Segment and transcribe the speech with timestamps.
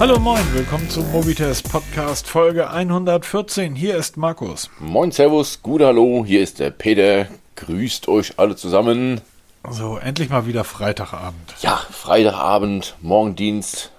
[0.00, 3.74] Hallo moin, willkommen zum Mobitest Podcast Folge 114.
[3.74, 4.70] Hier ist Markus.
[4.78, 7.26] Moin, Servus, gut Hallo, hier ist der Peter.
[7.56, 9.20] Grüßt euch alle zusammen.
[9.68, 11.54] So, endlich mal wieder Freitagabend.
[11.60, 13.92] Ja, Freitagabend, Morgendienst.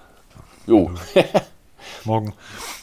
[0.66, 0.90] Jo.
[2.04, 2.32] morgen,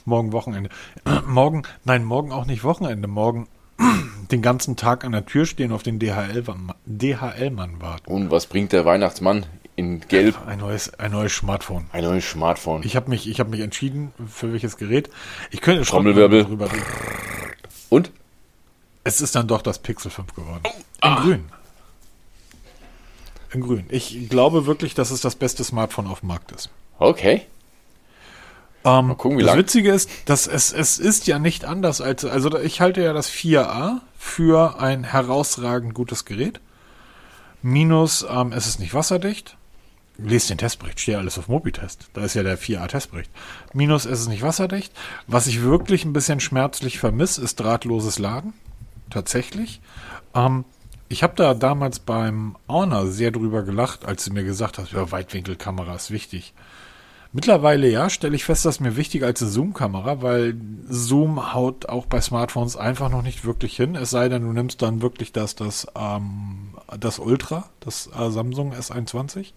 [0.05, 0.69] morgen Wochenende.
[1.27, 3.09] morgen, nein, morgen auch nicht Wochenende.
[3.09, 3.49] Morgen
[4.31, 7.51] den ganzen Tag an der Tür stehen, auf den DHL-Mann DHL
[7.81, 8.09] warten.
[8.09, 9.45] Und was bringt der Weihnachtsmann
[9.79, 10.37] in Gelb?
[10.45, 11.85] Ein neues, ein neues Smartphone.
[11.93, 12.83] Ein neues Smartphone.
[12.83, 15.09] Ich habe mich, ich habe mich entschieden für welches Gerät.
[15.51, 16.43] Ich könnte Trommelwirbel.
[16.43, 16.83] drüber reden.
[17.89, 18.11] Und?
[19.05, 20.61] Es ist dann doch das Pixel 5 geworden.
[20.65, 21.21] In ah.
[21.21, 21.45] Grün.
[23.53, 23.85] In Grün.
[23.89, 26.69] Ich glaube wirklich, dass es das beste Smartphone auf dem Markt ist.
[26.99, 27.45] Okay.
[28.83, 29.59] Ähm, Mal gucken, wie das lang.
[29.59, 33.31] Witzige ist, dass es, es ist ja nicht anders als, also ich halte ja das
[33.31, 36.59] 4a für ein herausragend gutes Gerät.
[37.61, 39.55] Minus, ähm, es ist nicht wasserdicht.
[40.23, 42.09] Lest den Testbericht, steht alles auf Mobitest.
[42.13, 43.29] Da ist ja der 4a-Testbericht.
[43.73, 44.93] Minus, es ist nicht wasserdicht.
[45.27, 48.53] Was ich wirklich ein bisschen schmerzlich vermisse, ist drahtloses Laden.
[49.09, 49.81] Tatsächlich.
[50.35, 50.65] Ähm,
[51.07, 55.11] ich habe da damals beim Honor sehr drüber gelacht, als sie mir gesagt hat, ja,
[55.11, 56.53] Weitwinkelkamera ist wichtig.
[57.31, 60.55] Mittlerweile ja, stelle ich fest, dass mir wichtiger als eine Zoom-Kamera, weil
[60.87, 63.95] Zoom haut auch bei Smartphones einfach noch nicht wirklich hin.
[63.95, 68.73] Es sei denn, du nimmst dann wirklich das, das, ähm, das Ultra, das äh, Samsung
[68.73, 69.53] S21.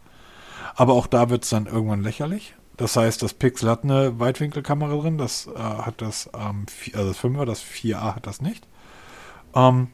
[0.74, 2.54] Aber auch da wird es dann irgendwann lächerlich.
[2.76, 7.18] Das heißt, das Pixel hat eine Weitwinkelkamera drin, das äh, hat das, ähm, also das
[7.18, 8.66] 5er, das 4a hat das nicht.
[9.54, 9.88] Ähm,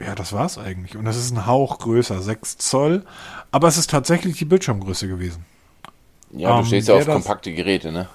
[0.00, 0.96] ja, das war's eigentlich.
[0.96, 3.04] Und es ist ein Hauch größer, 6 Zoll.
[3.52, 5.44] Aber es ist tatsächlich die Bildschirmgröße gewesen.
[6.32, 8.08] Ja, du ähm, stehst ja auf kompakte Geräte, ne?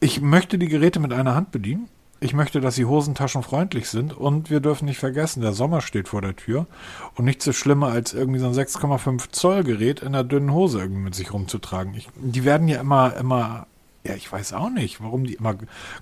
[0.00, 1.88] Ich möchte die Geräte mit einer Hand bedienen.
[2.20, 6.22] Ich möchte, dass sie hosentaschenfreundlich sind und wir dürfen nicht vergessen, der Sommer steht vor
[6.22, 6.66] der Tür
[7.16, 10.78] und nichts so schlimmer als irgendwie so ein 6,5 Zoll Gerät in einer dünnen Hose
[10.78, 11.94] irgendwie mit sich rumzutragen.
[11.94, 13.66] Ich, die werden ja immer, immer,
[14.06, 15.56] ja, ich weiß auch nicht, warum die immer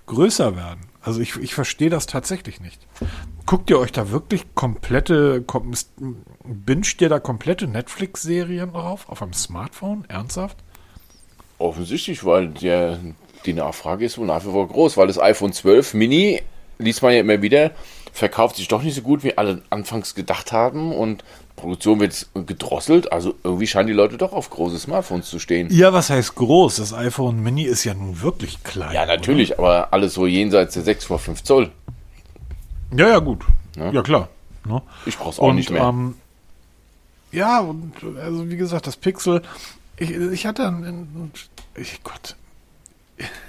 [0.07, 0.81] größer werden.
[1.01, 2.87] Also ich, ich verstehe das tatsächlich nicht.
[3.47, 5.45] Guckt ihr euch da wirklich komplette,
[6.45, 9.09] binscht ihr da komplette Netflix-Serien drauf?
[9.09, 10.05] Auf einem Smartphone?
[10.09, 10.59] Ernsthaft?
[11.59, 13.01] Offensichtlich, weil der,
[13.47, 16.43] die Nachfrage ist wohl nach wie vor groß, weil das iPhone 12 Mini,
[16.79, 17.73] liest man ja immer wieder,
[18.13, 21.25] verkauft sich doch nicht so gut, wie alle anfangs gedacht haben und
[21.57, 25.69] Produktion wird gedrosselt, also irgendwie scheinen die Leute doch auf große Smartphones zu stehen.
[25.71, 26.77] Ja, was heißt groß?
[26.77, 28.95] Das iPhone Mini ist ja nun wirklich klein.
[28.95, 29.59] Ja, natürlich, oder?
[29.59, 31.71] aber alles so jenseits der 6,5 Zoll.
[32.97, 33.45] Ja, ja, gut.
[33.77, 34.29] Ja, ja klar.
[34.67, 34.83] Ne?
[35.07, 35.83] Ich brauch's auch und, nicht mehr.
[35.83, 36.15] Ähm,
[37.31, 39.43] ja, und also wie gesagt, das Pixel,
[39.97, 41.33] ich, ich hatte einen,
[41.75, 42.37] ich Gott.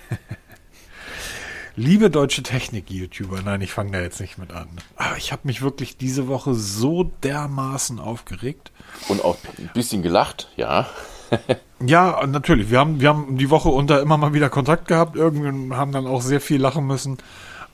[1.76, 4.68] Liebe deutsche Technik-YouTuber, nein, ich fange da jetzt nicht mit an.
[4.96, 8.72] Aber ich habe mich wirklich diese Woche so dermaßen aufgeregt.
[9.08, 10.88] Und auch ein bisschen gelacht, ja.
[11.84, 12.70] ja, natürlich.
[12.70, 15.16] Wir haben, wir haben die Woche unter immer mal wieder Kontakt gehabt.
[15.16, 17.18] Irgendwann haben dann auch sehr viel lachen müssen.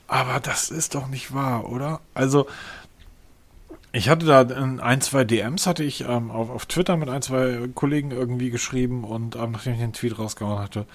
[0.06, 2.00] Aber das ist doch nicht wahr, oder?
[2.14, 2.46] Also,
[3.92, 7.68] ich hatte da ein, zwei DMs hatte ich ähm, auf, auf Twitter mit ein, zwei
[7.74, 10.86] Kollegen irgendwie geschrieben und ähm, nachdem ich den Tweet rausgehauen hatte.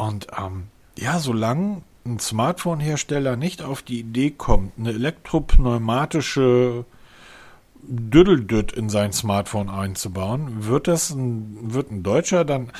[0.00, 6.86] Und ähm, ja, solange ein Smartphone-Hersteller nicht auf die Idee kommt, eine elektropneumatische
[7.82, 12.72] Düddeldütt in sein Smartphone einzubauen, wird das ein, wird ein Deutscher dann.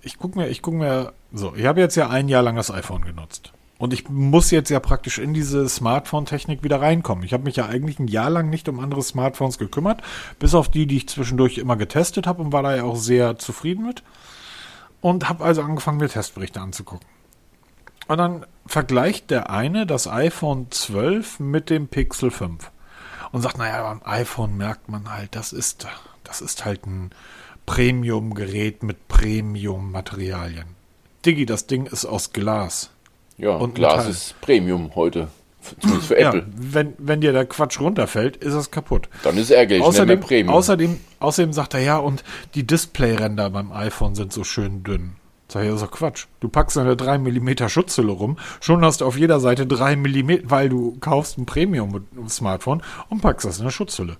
[0.00, 2.70] Ich gucke mir, ich gucke mir, so, ich habe jetzt ja ein Jahr lang das
[2.70, 3.52] iPhone genutzt.
[3.78, 7.24] Und ich muss jetzt ja praktisch in diese Smartphone-Technik wieder reinkommen.
[7.24, 10.02] Ich habe mich ja eigentlich ein Jahr lang nicht um andere Smartphones gekümmert,
[10.38, 13.38] bis auf die, die ich zwischendurch immer getestet habe und war da ja auch sehr
[13.38, 14.04] zufrieden mit.
[15.02, 17.06] Und habe also angefangen, mir Testberichte anzugucken.
[18.08, 22.70] Und dann vergleicht der eine das iPhone 12 mit dem Pixel 5
[23.32, 25.86] und sagt, naja, beim iPhone merkt man halt, das ist,
[26.24, 27.10] das ist halt ein
[27.66, 30.66] Premium-Gerät mit Premium-Materialien.
[31.24, 32.90] Diggi, das Ding ist aus Glas.
[33.38, 34.10] Ja, und Glas Metall.
[34.10, 35.28] ist Premium heute.
[35.80, 36.40] Zumindest für Apple.
[36.40, 39.08] Ja, wenn, wenn dir der Quatsch runterfällt, ist es kaputt.
[39.22, 40.54] Dann ist es ärgerlich, außerdem, Premium.
[40.54, 42.24] Außerdem, außerdem sagt er ja, und
[42.54, 45.12] die Displayränder beim iPhone sind so schön dünn.
[45.48, 46.26] Sag ich, das ist doch Quatsch.
[46.40, 50.30] Du packst eine 3 mm Schutzhülle rum, schon hast du auf jeder Seite 3 mm,
[50.44, 54.16] weil du kaufst ein Premium-Smartphone und packst das in eine Schutzhülle.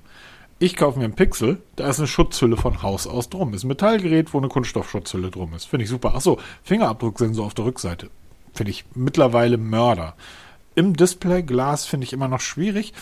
[0.58, 3.52] Ich kaufe mir ein Pixel, da ist eine Schutzhülle von Haus aus drum.
[3.52, 5.64] Ist ein Metallgerät, wo eine Kunststoffschutzhülle drum ist.
[5.64, 6.14] Finde ich super.
[6.14, 8.10] Achso, Fingerabdrucksensor auf der Rückseite.
[8.52, 10.14] Finde ich mittlerweile Mörder.
[10.74, 12.92] Im Displayglas finde ich immer noch schwierig.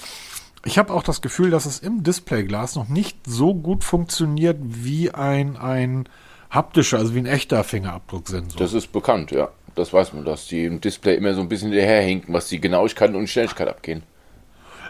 [0.65, 5.11] Ich habe auch das Gefühl, dass es im Displayglas noch nicht so gut funktioniert wie
[5.11, 6.09] ein, ein
[6.51, 8.59] haptischer, also wie ein echter Fingerabdrucksensor.
[8.59, 9.49] Das ist bekannt, ja.
[9.75, 13.15] Das weiß man, dass die im Display immer so ein bisschen hinterherhinken, was die Genauigkeit
[13.15, 14.03] und Schnelligkeit abgehen.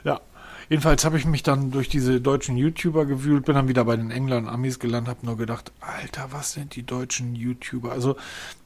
[0.05, 0.21] Ja.
[0.69, 4.12] Jedenfalls habe ich mich dann durch diese deutschen YouTuber gewühlt, bin dann wieder bei den
[4.12, 7.91] Engländern und Amis gelandet, habe nur gedacht, Alter, was sind die deutschen YouTuber?
[7.91, 8.17] Also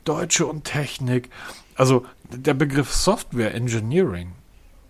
[0.04, 1.30] Deutsche und Technik.
[1.76, 4.32] Also der Begriff Software Engineering,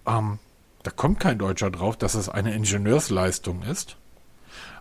[0.07, 0.39] ähm,
[0.83, 3.97] da kommt kein Deutscher drauf, dass es eine Ingenieursleistung ist.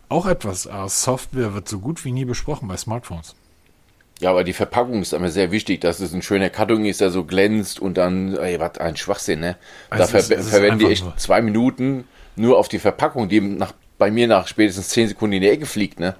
[0.10, 3.36] Auch etwas, äh, Software wird so gut wie nie besprochen bei Smartphones.
[4.20, 7.10] Ja, aber die Verpackung ist immer sehr wichtig, dass es ein schöner Karton ist, der
[7.10, 9.58] so glänzt und dann, ey, was ein Schwachsinn, ne?
[9.90, 14.28] Da ver verwende ich echt zwei Minuten nur auf die Verpackung, die nach, bei mir
[14.28, 16.16] nach spätestens zehn Sekunden in die Ecke fliegt, ne?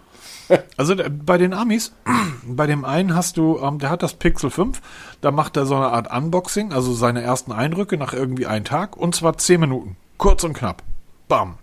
[0.76, 1.94] Also bei den Amis,
[2.44, 4.82] bei dem einen hast du, ähm, der hat das Pixel 5,
[5.24, 8.98] da macht er so eine Art Unboxing, also seine ersten Eindrücke nach irgendwie einem Tag
[8.98, 10.84] und zwar 10 Minuten, kurz und knapp.
[11.30, 11.56] Bam.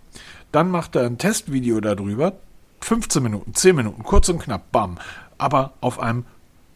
[0.51, 2.33] Dann macht er ein Testvideo darüber,
[2.81, 4.97] 15 Minuten, 10 Minuten, kurz und knapp, bam.
[5.37, 6.25] Aber auf einem,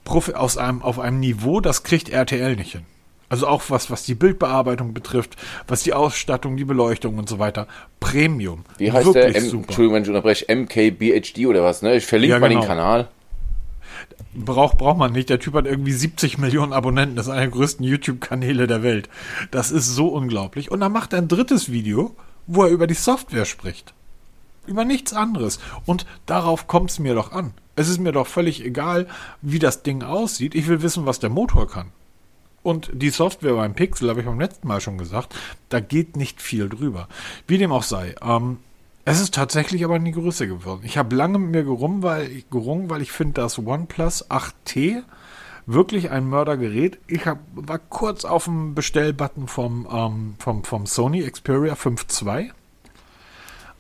[0.04, 2.86] Profi aus einem, auf einem Niveau, das kriegt RTL nicht hin.
[3.30, 5.38] Also auch was, was die Bildbearbeitung betrifft,
[5.68, 7.68] was die Ausstattung, die Beleuchtung und so weiter.
[8.00, 8.64] Premium.
[8.78, 9.42] Wie heißt Wirklich der?
[9.42, 9.64] M super.
[9.64, 10.46] Entschuldigung, wenn ich unterbreche.
[10.56, 11.96] MKBHD oder was, ne?
[11.96, 12.62] Ich verlinke ja, mal genau.
[12.62, 13.08] den Kanal.
[14.34, 15.30] Braucht, braucht man nicht.
[15.30, 17.16] Der Typ hat irgendwie 70 Millionen Abonnenten.
[17.16, 19.10] Das ist einer der größten YouTube-Kanäle der Welt.
[19.52, 20.72] Das ist so unglaublich.
[20.72, 22.16] Und dann macht er ein drittes Video,
[22.48, 23.94] wo er über die Software spricht.
[24.68, 25.60] Über nichts anderes.
[25.86, 27.54] Und darauf kommt es mir doch an.
[27.75, 29.07] Es ist mir doch völlig egal,
[29.42, 30.56] wie das Ding aussieht.
[30.56, 31.92] Ich will wissen, was der Motor kann.
[32.63, 35.36] Und die Software beim Pixel, habe ich beim letzten Mal schon gesagt,
[35.69, 37.08] da geht nicht viel drüber.
[37.48, 38.16] Wie dem auch sei.
[38.22, 38.58] Ähm,
[39.06, 40.81] es ist tatsächlich aber nie größer geworden.
[40.84, 45.04] Ich habe lange mit mir gerungen, weil ich, gerungen, weil ich finde das OnePlus 8T
[45.68, 47.00] wirklich ein Mördergerät.
[47.07, 52.52] Ich hab, war kurz auf dem Bestellbutton vom, ähm, vom, vom Sony Xperia 5 II,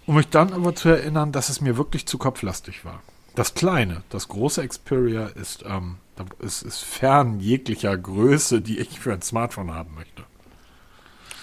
[0.05, 3.01] um mich dann aber zu erinnern, dass es mir wirklich zu kopflastig war.
[3.33, 5.97] Das kleine, das große Xperia ist ähm,
[6.39, 10.23] es ist fern jeglicher Größe, die ich für ein Smartphone haben möchte.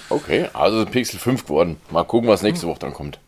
[0.08, 1.76] Okay, also Pixel 5 geworden.
[1.90, 3.18] Mal gucken, was nächste Woche dann kommt.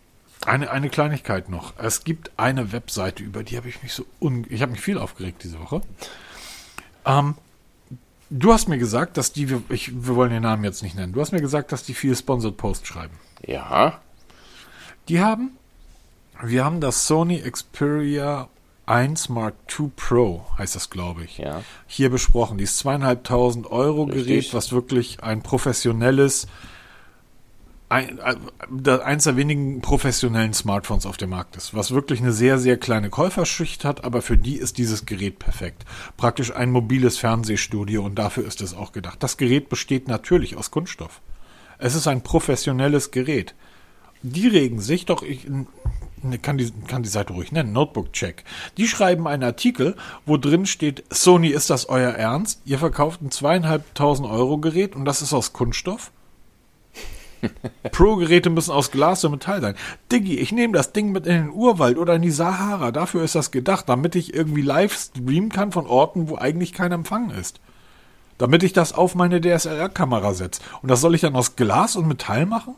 [0.46, 1.73] Eine, eine Kleinigkeit noch.
[1.79, 4.99] Es gibt eine Webseite, über die habe ich mich so un ich habe mich viel
[4.99, 5.81] aufgeregt diese Woche.
[7.06, 7.35] Ähm,
[8.31, 11.20] du hast mir gesagt, dass die, ich, wir wollen den Namen jetzt nicht nennen, du
[11.20, 13.14] hast mir gesagt, dass die viel Sponsored Post schreiben.
[13.46, 14.00] Ja.
[15.08, 15.50] Die haben,
[16.43, 18.49] wir haben das Sony Xperia
[18.87, 21.38] 1 Mark II Pro heißt das, glaube ich.
[21.38, 21.62] Ja.
[21.87, 22.58] Hier besprochen.
[22.58, 24.06] Dieses zweieinhalbtausend Euro.
[24.06, 26.47] Gerät, was wirklich ein professionelles,
[27.89, 28.39] ein, ein,
[28.89, 33.11] eins der wenigen professionellen Smartphones auf dem Markt ist, was wirklich eine sehr, sehr kleine
[33.11, 35.85] Käuferschicht hat, aber für die ist dieses Gerät perfekt.
[36.17, 39.23] Praktisch ein mobiles Fernsehstudio und dafür ist es auch gedacht.
[39.23, 41.21] Das Gerät besteht natürlich aus Kunststoff.
[41.79, 43.55] Es ist ein professionelles Gerät.
[44.23, 45.47] Die regen sich doch, ich,
[46.25, 48.45] Ne, kann die, kann die Seite ruhig nennen, Notebook Check.
[48.79, 49.95] Die schreiben einen Artikel,
[50.25, 52.63] wo drin steht, Sony, ist das euer Ernst?
[52.65, 56.13] Ihr verkauft ein zweieinhalbtausend Euro Gerät und das ist aus Kunststoff?
[57.93, 59.75] Pro-Geräte müssen aus Glas und Metall sein.
[60.11, 62.91] Diggi, ich nehme das Ding mit in den Urwald oder in die Sahara.
[62.91, 66.93] Dafür ist das gedacht, damit ich irgendwie live streamen kann von Orten, wo eigentlich kein
[66.93, 67.61] Empfang ist.
[68.39, 70.61] Damit ich das auf meine DSLR-Kamera setze.
[70.83, 72.75] Und das soll ich dann aus Glas und Metall machen?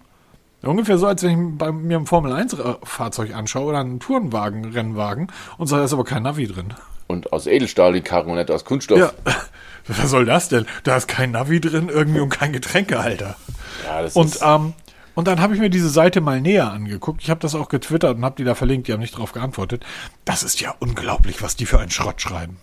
[0.63, 5.67] Ungefähr so, als wenn ich bei mir ein Formel-1-Fahrzeug anschaue oder einen Tourenwagen, Rennwagen und
[5.67, 6.75] sage, da ist aber kein Navi drin.
[7.07, 8.99] Und aus Edelstahl die Karren und nicht aus Kunststoff.
[8.99, 9.13] Ja.
[9.89, 10.67] Was soll das denn?
[10.85, 13.37] Da ist kein Navi drin irgendwie und kein Getränkehalter.
[13.85, 14.43] Ja, das und, ist...
[14.43, 14.75] Ähm,
[15.15, 17.23] und dann habe ich mir diese Seite mal näher angeguckt.
[17.23, 18.87] Ich habe das auch getwittert und habe die da verlinkt.
[18.87, 19.85] Die haben nicht darauf geantwortet.
[20.27, 22.59] Das ist ja unglaublich, was die für einen Schrott schreiben.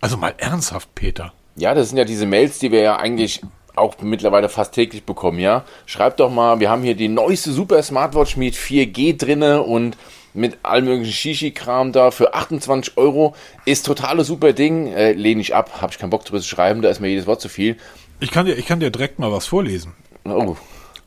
[0.00, 1.32] Also mal ernsthaft, Peter.
[1.56, 3.42] Ja, das sind ja diese Mails, die wir ja eigentlich
[3.74, 5.64] auch mittlerweile fast täglich bekommen, ja.
[5.86, 9.96] Schreibt doch mal, wir haben hier die neueste Super Smartwatch mit 4G drinne und
[10.36, 13.34] mit allem möglichen Shishi-Kram da für 28 Euro.
[13.64, 14.88] Ist totale super Ding.
[14.88, 17.26] Äh, lehne ich ab, habe ich keinen Bock drüber zu schreiben, da ist mir jedes
[17.26, 17.76] Wort zu viel.
[18.20, 19.92] Ich kann dir, ich kann dir direkt mal was vorlesen.
[20.24, 20.56] Oh.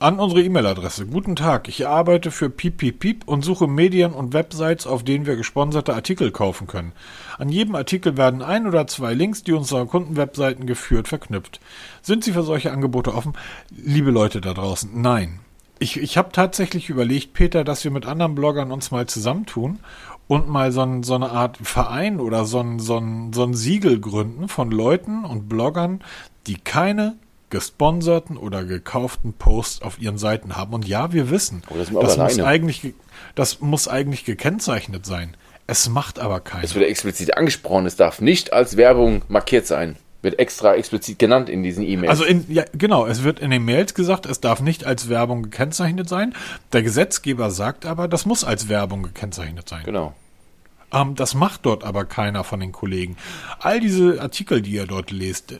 [0.01, 1.07] An unsere E-Mail-Adresse.
[1.07, 5.25] Guten Tag, ich arbeite für Piep Piep Piep und suche Medien und Websites, auf denen
[5.25, 6.93] wir gesponserte Artikel kaufen können.
[7.37, 11.59] An jedem Artikel werden ein oder zwei Links, die unserer Kundenwebseiten geführt, verknüpft.
[12.01, 13.33] Sind Sie für solche Angebote offen?
[13.71, 15.41] Liebe Leute da draußen, nein.
[15.79, 19.79] Ich, ich habe tatsächlich überlegt, Peter, dass wir mit anderen Bloggern uns mal zusammentun
[20.27, 23.53] und mal so, ein, so eine Art Verein oder so ein, so, ein, so ein
[23.53, 26.03] Siegel gründen von Leuten und Bloggern,
[26.47, 27.15] die keine
[27.49, 30.73] gesponserten oder gekauften Posts auf ihren Seiten haben.
[30.73, 32.93] Und ja, wir wissen, oh, das, das muss eigentlich,
[33.35, 35.35] das muss eigentlich gekennzeichnet sein.
[35.65, 36.63] Es macht aber keiner.
[36.63, 39.97] Es wird explizit angesprochen, es darf nicht als Werbung markiert sein.
[40.21, 42.09] Wird extra explizit genannt in diesen E-Mails.
[42.09, 45.43] Also in, ja, genau, es wird in den Mails gesagt, es darf nicht als Werbung
[45.43, 46.33] gekennzeichnet sein.
[46.73, 49.83] Der Gesetzgeber sagt aber, das muss als Werbung gekennzeichnet sein.
[49.85, 50.13] Genau.
[50.91, 53.15] Ähm, das macht dort aber keiner von den Kollegen.
[53.59, 55.55] All diese Artikel, die ihr dort lest,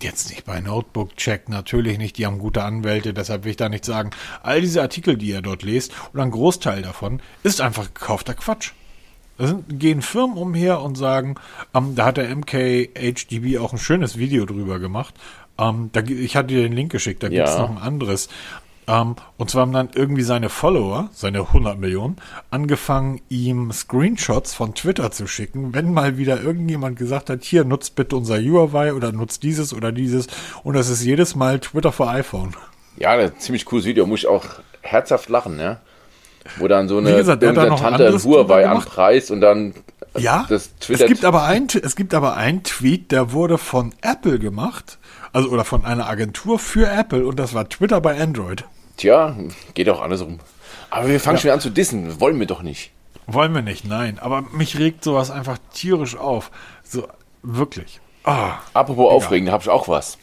[0.00, 3.68] Jetzt nicht bei Notebook Check, natürlich nicht, die haben gute Anwälte, deshalb will ich da
[3.68, 4.10] nicht sagen.
[4.42, 8.72] All diese Artikel, die ihr dort lest, oder ein Großteil davon, ist einfach gekaufter Quatsch.
[9.68, 11.34] Gehen Firmen umher und sagen,
[11.74, 15.14] ähm, da hat der MKHDB auch ein schönes Video drüber gemacht.
[15.58, 17.58] Ähm, da, ich hatte dir den Link geschickt, da Ja.
[17.58, 18.28] noch ein anderes.
[18.86, 22.16] Ähm, und zwar haben dann irgendwie seine Follower, seine 100 Millionen,
[22.50, 27.96] angefangen, ihm Screenshots von Twitter zu schicken, wenn mal wieder irgendjemand gesagt hat, hier, nutzt
[27.96, 30.26] bitte unser UI oder nutzt dieses oder dieses.
[30.64, 32.54] Und das ist jedes Mal Twitter für iPhone.
[32.96, 34.44] Ja, ein ziemlich cooles Video, muss ich auch
[34.82, 35.80] herzhaft lachen, ja.
[36.56, 38.86] Wo dann so eine gesagt, da Tante anderes Huawei gemacht.
[38.88, 39.74] anpreist und dann
[40.18, 41.08] Ja, das es twittert.
[41.08, 44.98] gibt aber ein, es gibt aber ein Tweet, der wurde von Apple gemacht,
[45.32, 48.64] also oder von einer Agentur für Apple und das war Twitter bei Android.
[48.96, 49.34] Tja,
[49.74, 50.38] geht auch andersrum.
[50.90, 51.42] Aber wir fangen Ja.
[51.42, 52.92] schon an zu dissen, wollen wir doch nicht.
[53.26, 54.18] Wollen wir nicht, nein.
[54.20, 56.50] Aber mich regt sowas einfach tierisch auf.
[56.84, 57.08] So,
[57.42, 58.00] wirklich.
[58.22, 60.18] Ah, Apropos aufregend, habe ich auch was.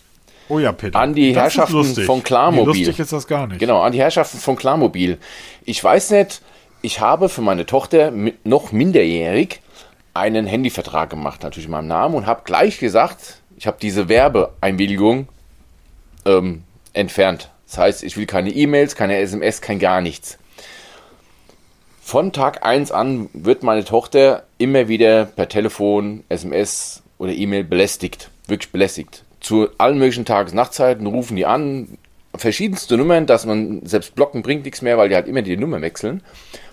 [0.51, 0.99] Oh ja, Peter.
[0.99, 2.73] An die Das Herrschaften von Klarmobil.
[2.73, 3.59] Nee, lustig ist das gar nicht.
[3.59, 5.17] Genau, an die Herrschaften von Klarmobil.
[5.65, 6.41] Ich weiß nicht,
[6.81, 8.11] ich habe für meine Tochter
[8.43, 9.61] noch minderjährig
[10.13, 15.27] einen Handyvertrag gemacht, natürlich in meinem Namen, und habe gleich gesagt, ich habe diese Werbeeinwilligung
[16.25, 17.49] ähm, entfernt.
[17.67, 20.37] Das heißt, ich will keine E-Mails, keine SMS, kein gar nichts.
[22.01, 28.29] Von Tag 1 an wird meine Tochter immer wieder per Telefon, SMS oder E-Mail belästigt.
[28.47, 29.23] Wirklich belästigt.
[29.41, 31.97] Zu allen möglichen Tages- Nachtzeiten rufen die an,
[32.35, 35.81] verschiedenste Nummern, dass man selbst blocken bringt nichts mehr, weil die halt immer die Nummer
[35.81, 36.23] wechseln.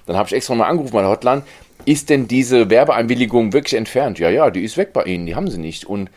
[0.06, 1.42] Dann habe ich extra mal angerufen bei der Hotline.
[1.84, 4.18] Ist denn diese Werbeeinwilligung wirklich entfernt?
[4.18, 5.84] Ja, ja, die ist weg bei Ihnen, die haben sie nicht.
[5.84, 6.10] Und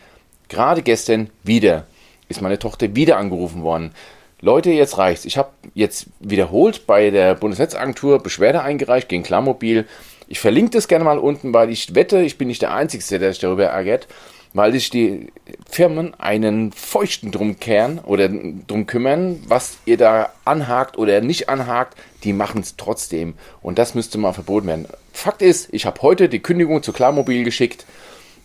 [0.48, 1.86] gerade gestern wieder
[2.28, 3.92] ist meine Tochter wieder angerufen worden.
[4.40, 5.24] Leute, jetzt reicht's.
[5.24, 9.86] Ich habe jetzt wiederholt bei der Bundesnetzagentur Beschwerde eingereicht gegen Klarmobil.
[10.26, 13.32] Ich verlinke das gerne mal unten, weil ich wette, ich bin nicht der Einzige, der
[13.32, 14.08] sich darüber ärgert,
[14.54, 15.32] weil sich die
[15.68, 21.96] Firmen einen feuchten drum kehren oder drum kümmern, was ihr da anhakt oder nicht anhakt,
[22.24, 23.34] die machen es trotzdem.
[23.62, 24.86] Und das müsste mal verboten werden.
[25.12, 27.86] Fakt ist, ich habe heute die Kündigung zu Klarmobil geschickt.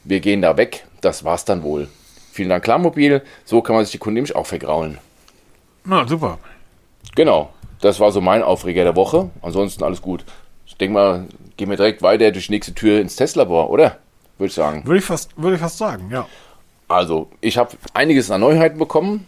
[0.03, 0.85] Wir gehen da weg.
[1.01, 1.87] Das war's dann wohl.
[2.31, 3.21] Vielen Dank, Klarmobil.
[3.45, 4.97] So kann man sich die Kunden nämlich auch vergraulen.
[5.83, 6.39] Na, super.
[7.15, 7.49] Genau,
[7.81, 9.29] das war so mein Aufreger der Woche.
[9.41, 10.23] Ansonsten alles gut.
[10.65, 13.97] Ich denke mal, gehen wir direkt weiter durch die nächste Tür ins Testlabor, oder?
[14.37, 14.85] Würde ich sagen.
[14.85, 16.27] Würde ich fast, würde ich fast sagen, ja.
[16.87, 19.27] Also, ich habe einiges an Neuheiten bekommen.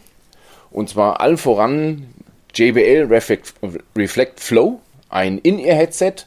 [0.71, 2.13] Und zwar allen voran
[2.53, 3.53] JBL Reflect,
[3.95, 6.25] Reflect Flow, ein In-Ear-Headset.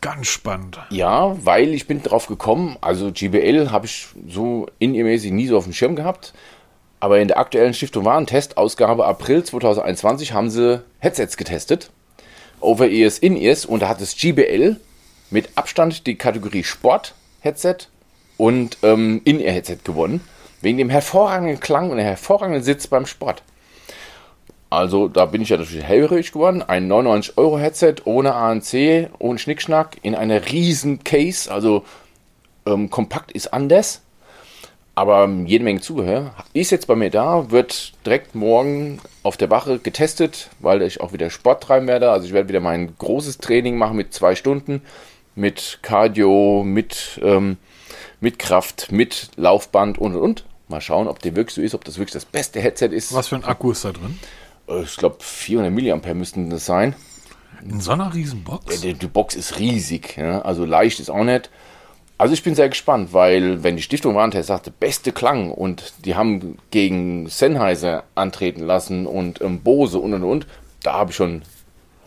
[0.00, 0.80] Ganz spannend.
[0.90, 5.64] Ja, weil ich bin drauf gekommen, also GBL habe ich so in-ear-mäßig nie so auf
[5.64, 6.34] dem Schirm gehabt.
[6.98, 11.90] Aber in der aktuellen Stiftung Warentest, Ausgabe April 2021, haben sie Headsets getestet.
[12.60, 13.64] Over-Ears, In-Ears.
[13.64, 14.76] Und da hat das GBL
[15.30, 16.64] mit Abstand die Kategorie
[17.42, 17.88] Sport-Headset
[18.38, 20.20] und ähm, In-Ear-Headset gewonnen.
[20.60, 23.42] Wegen dem hervorragenden Klang und der hervorragenden Sitz beim Sport.
[24.70, 26.62] Also da bin ich ja natürlich hellhörig geworden.
[26.62, 31.52] Ein 99 Euro Headset ohne ANC, ohne Schnickschnack, in einer riesen Case.
[31.52, 31.84] Also
[32.64, 34.02] ähm, kompakt ist anders,
[34.94, 36.32] aber ähm, jede Menge Zubehör.
[36.54, 41.12] Ist jetzt bei mir da, wird direkt morgen auf der Wache getestet, weil ich auch
[41.12, 42.10] wieder Sport treiben werde.
[42.10, 44.80] Also ich werde wieder mein großes Training machen mit zwei Stunden,
[45.34, 47.56] mit Cardio, mit, ähm,
[48.20, 50.44] mit Kraft, mit Laufband und und und.
[50.68, 53.12] Mal schauen, ob der wirklich so ist, ob das wirklich das beste Headset ist.
[53.14, 54.18] Was für ein Akku ist da drin?
[54.68, 56.94] Äh, Ich glaube, 400 Milliampere müssten das sein.
[57.62, 58.80] In so einer riesen Box?
[58.80, 60.42] Die, die Box ist riesig, ja?
[60.42, 61.50] also leicht ist auch nicht.
[62.18, 66.14] Also ich bin sehr gespannt, weil wenn die Stiftung Warentest sagte, beste Klang und die
[66.14, 70.46] haben gegen Sennheiser antreten lassen und ähm, Bose und und und,
[70.82, 71.42] da habe ich schon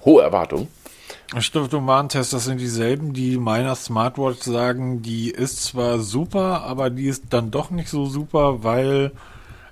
[0.06, 0.68] hohe Erwartungen.
[1.40, 7.08] Stiftung Warentest, das sind dieselben, die meiner Smartwatch sagen, die ist zwar super, aber die
[7.08, 9.12] ist dann doch nicht so super, weil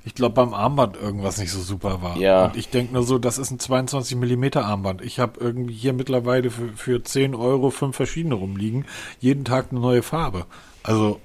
[0.06, 2.18] ich glaube beim Armband irgendwas nicht so super war.
[2.18, 2.46] Ja.
[2.46, 5.02] Und ich denke nur so, das ist ein 22 mm Armband.
[5.02, 8.86] Ich habe irgendwie hier mittlerweile für, für 10 Euro fünf verschiedene rumliegen.
[9.20, 10.46] Jeden Tag eine neue Farbe.
[10.82, 11.22] Also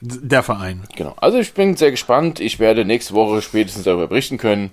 [0.00, 0.84] der Verein.
[0.96, 1.14] Genau.
[1.18, 2.40] Also ich bin sehr gespannt.
[2.40, 4.70] Ich werde nächste Woche spätestens darüber berichten können.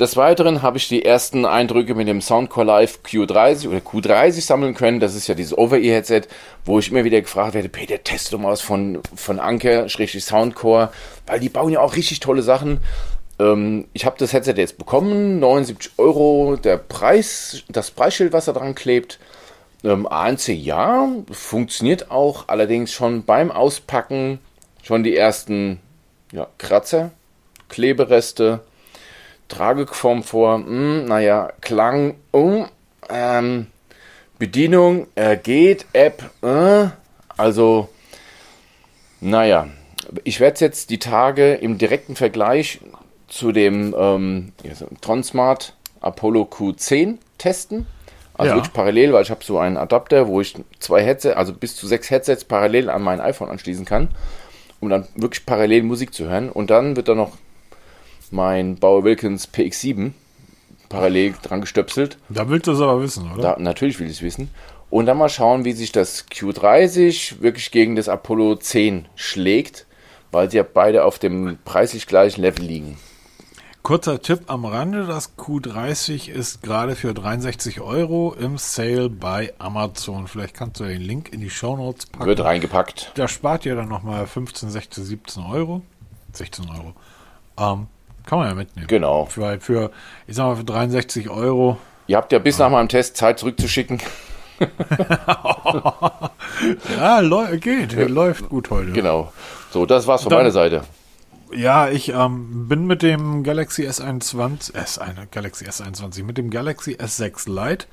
[0.00, 4.74] Des Weiteren habe ich die ersten Eindrücke mit dem Soundcore Live Q30 oder Q30 sammeln
[4.74, 5.00] können.
[5.00, 6.22] Das ist ja dieses Over-Ear-Headset,
[6.64, 10.90] wo ich immer wieder gefragt werde, Peter, teste mal was von, von Anker, schrägstrich Soundcore,
[11.26, 12.80] weil die bauen ja auch richtig tolle Sachen.
[13.38, 18.52] Ähm, ich habe das Headset jetzt bekommen, 79 Euro der Preis, das Preisschild, was da
[18.52, 19.18] dran klebt.
[19.84, 24.38] Ähm, ANC ja, funktioniert auch, allerdings schon beim Auspacken
[24.82, 25.80] schon die ersten
[26.32, 27.10] ja, Kratzer,
[27.68, 28.60] Klebereste,
[29.48, 32.68] Tragekomfort, mh, naja, Klang, um,
[33.10, 33.66] ähm,
[34.38, 36.88] Bedienung, äh, geht, App, äh,
[37.36, 37.88] also,
[39.20, 39.68] naja,
[40.24, 42.80] ich werde es jetzt die Tage im direkten Vergleich
[43.28, 44.52] zu dem ähm,
[45.00, 47.86] Tronsmart Apollo Q10 testen.
[48.42, 48.56] Also Ja.
[48.56, 51.86] wirklich parallel, weil ich habe so einen Adapter, wo ich zwei Headsets, also bis zu
[51.86, 54.08] sechs Headsets parallel an mein iPhone anschließen kann,
[54.80, 56.48] um dann wirklich parallel Musik zu hören.
[56.50, 57.32] Und dann wird da noch
[58.30, 60.12] mein Bauer Wilkins PX7
[60.88, 62.18] parallel dran gestöpselt.
[62.28, 63.42] Da willst du es aber wissen, oder?
[63.42, 64.50] Da, natürlich will ich es wissen.
[64.90, 69.86] Und dann mal schauen, wie sich das Q30 wirklich gegen das Apollo 10 schlägt,
[70.32, 72.98] weil sie ja beide auf dem preislich gleichen Level liegen.
[73.82, 80.28] Kurzer Tipp am Rande, das Q30 ist gerade für 63 Euro im Sale bei Amazon.
[80.28, 82.26] Vielleicht kannst du den Link in die Shownotes packen.
[82.26, 83.10] Wird reingepackt.
[83.16, 85.82] Da spart ihr dann nochmal 15, 16, 17 Euro.
[86.32, 86.92] 16 Euro.
[87.58, 87.88] Ähm,
[88.24, 88.86] kann man ja mitnehmen.
[88.86, 89.28] Genau.
[89.34, 89.90] Weil für,
[90.28, 91.76] ich sag mal, für 63 Euro.
[92.06, 94.00] Ihr habt ja bis nach meinem Test Zeit zurückzuschicken.
[96.96, 97.92] Ja, läu geht.
[98.08, 98.92] Läuft gut heute.
[98.92, 99.32] Genau.
[99.70, 100.82] So, das war's von Dann- meiner Seite.
[101.54, 107.48] Ja, ich ähm, bin mit dem Galaxy S21, S1, Galaxy S21, mit dem Galaxy S6
[107.50, 107.86] Lite.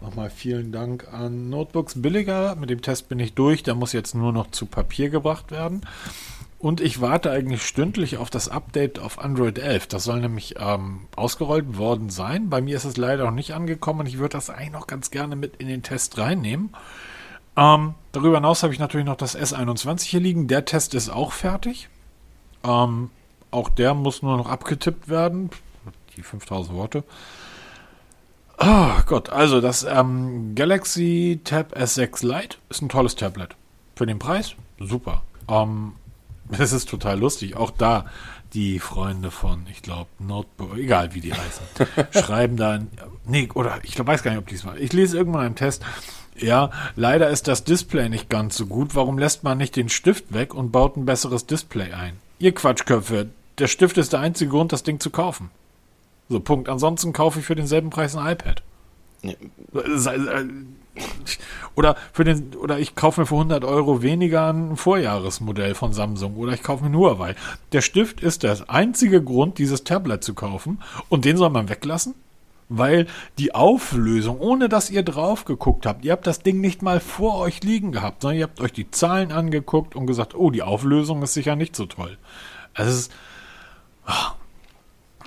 [0.00, 2.56] Nochmal vielen Dank an Notebooks billiger.
[2.56, 3.62] Mit dem Test bin ich durch.
[3.62, 5.82] Der muss jetzt nur noch zu Papier gebracht werden.
[6.58, 9.88] Und ich warte eigentlich stündlich auf das Update auf Android 11.
[9.88, 12.48] Das soll nämlich ähm, ausgerollt worden sein.
[12.48, 15.36] Bei mir ist es leider noch nicht angekommen ich würde das eigentlich noch ganz gerne
[15.36, 16.70] mit in den Test reinnehmen.
[17.56, 20.48] Ähm, darüber hinaus habe ich natürlich noch das S21 hier liegen.
[20.48, 21.90] Der Test ist auch fertig.
[22.64, 23.10] Ähm,
[23.50, 25.50] auch der muss nur noch abgetippt werden.
[26.16, 27.04] Die 5000 Worte.
[28.58, 33.56] Ah Gott, also das ähm, Galaxy Tab S6 Lite ist ein tolles Tablet.
[33.96, 35.22] Für den Preis super.
[35.48, 35.92] Ähm,
[36.58, 37.56] es ist total lustig.
[37.56, 38.06] Auch da
[38.52, 41.64] die Freunde von, ich glaube, Notebook, egal wie die heißen,
[42.22, 42.88] schreiben dann,
[43.24, 44.78] nee, oder ich glaub, weiß gar nicht, ob diesmal.
[44.78, 45.82] Ich lese irgendwann einen Test.
[46.38, 48.94] Ja, leider ist das Display nicht ganz so gut.
[48.94, 52.21] Warum lässt man nicht den Stift weg und baut ein besseres Display ein?
[52.42, 55.50] Ihr Quatschköpfe, der Stift ist der einzige Grund, das Ding zu kaufen.
[56.28, 56.68] So, Punkt.
[56.68, 58.64] Ansonsten kaufe ich für denselben Preis ein iPad.
[59.22, 59.34] Ja.
[61.76, 66.34] Oder für den, oder ich kaufe mir für 100 Euro weniger ein Vorjahresmodell von Samsung
[66.34, 67.36] oder ich kaufe mir nur Huawei.
[67.70, 72.14] Der Stift ist der einzige Grund, dieses Tablet zu kaufen und den soll man weglassen?
[72.74, 73.06] Weil
[73.38, 77.38] die Auflösung, ohne dass ihr drauf geguckt habt, ihr habt das Ding nicht mal vor
[77.38, 81.22] euch liegen gehabt, sondern ihr habt euch die Zahlen angeguckt und gesagt, oh, die Auflösung
[81.22, 82.16] ist sicher nicht so toll.
[82.74, 83.12] Es ist
[84.06, 84.32] ah,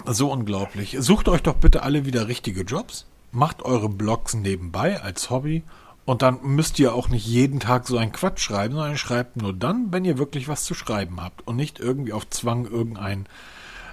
[0.05, 0.97] so unglaublich.
[0.99, 3.05] Sucht euch doch bitte alle wieder richtige Jobs.
[3.31, 5.63] Macht eure Blogs nebenbei als Hobby.
[6.05, 9.53] Und dann müsst ihr auch nicht jeden Tag so einen Quatsch schreiben, sondern schreibt nur
[9.53, 11.47] dann, wenn ihr wirklich was zu schreiben habt.
[11.47, 13.27] Und nicht irgendwie auf Zwang irgendein.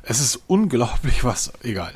[0.03, 1.53] Es ist unglaublich was.
[1.63, 1.93] Egal.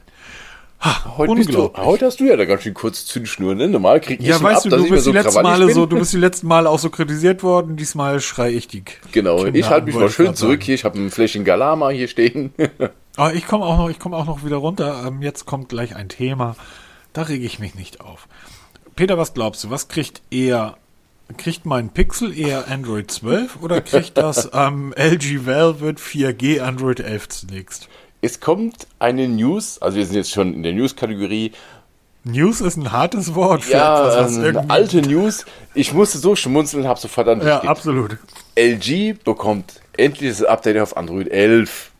[0.80, 3.66] Ha, Heute, bist du, heute hast du ja da ganz schön kurz Zündschnur, ne?
[3.66, 5.98] Normal krieg ich ja, weißt ab, du, du bist, so die letzten Male so, du
[5.98, 7.76] bist die letzten Male auch so kritisiert worden.
[7.76, 8.82] Diesmal schrei ich die.
[9.12, 10.64] Genau, Kinder ich halte mich mal schön zurück sagen.
[10.64, 10.74] hier.
[10.74, 12.52] Ich habe ein Fläschchen Galama hier stehen.
[13.16, 15.04] Aber ich komme auch noch, ich komme auch noch wieder runter.
[15.06, 16.56] Ähm, jetzt kommt gleich ein Thema.
[17.14, 18.28] Da rege ich mich nicht auf.
[18.94, 19.70] Peter, was glaubst du?
[19.70, 20.76] Was kriegt eher,
[21.38, 27.28] kriegt mein Pixel eher Android 12 oder kriegt das ähm, LG Velvet 4G Android 11
[27.30, 27.88] zunächst?
[28.26, 31.52] Es kommt eine News, also wir sind jetzt schon in der News-Kategorie.
[32.24, 34.70] News ist ein hartes Wort für Ja, etwas, was ähm, irgendwie.
[34.70, 35.46] alte News.
[35.74, 38.18] Ich musste so schmunzeln, habe sofort an ja, absolut.
[38.56, 41.92] LG bekommt endlich das Update auf Android 11.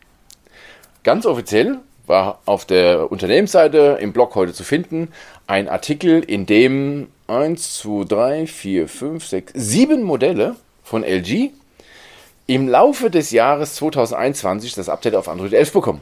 [1.03, 5.09] Ganz offiziell war auf der Unternehmensseite im Blog heute zu finden
[5.47, 11.51] ein Artikel, in dem 1, 2, 3, 4, 5, 6, 7 Modelle von LG
[12.47, 16.01] im Laufe des Jahres 2021 das Update auf Android 11 bekommen.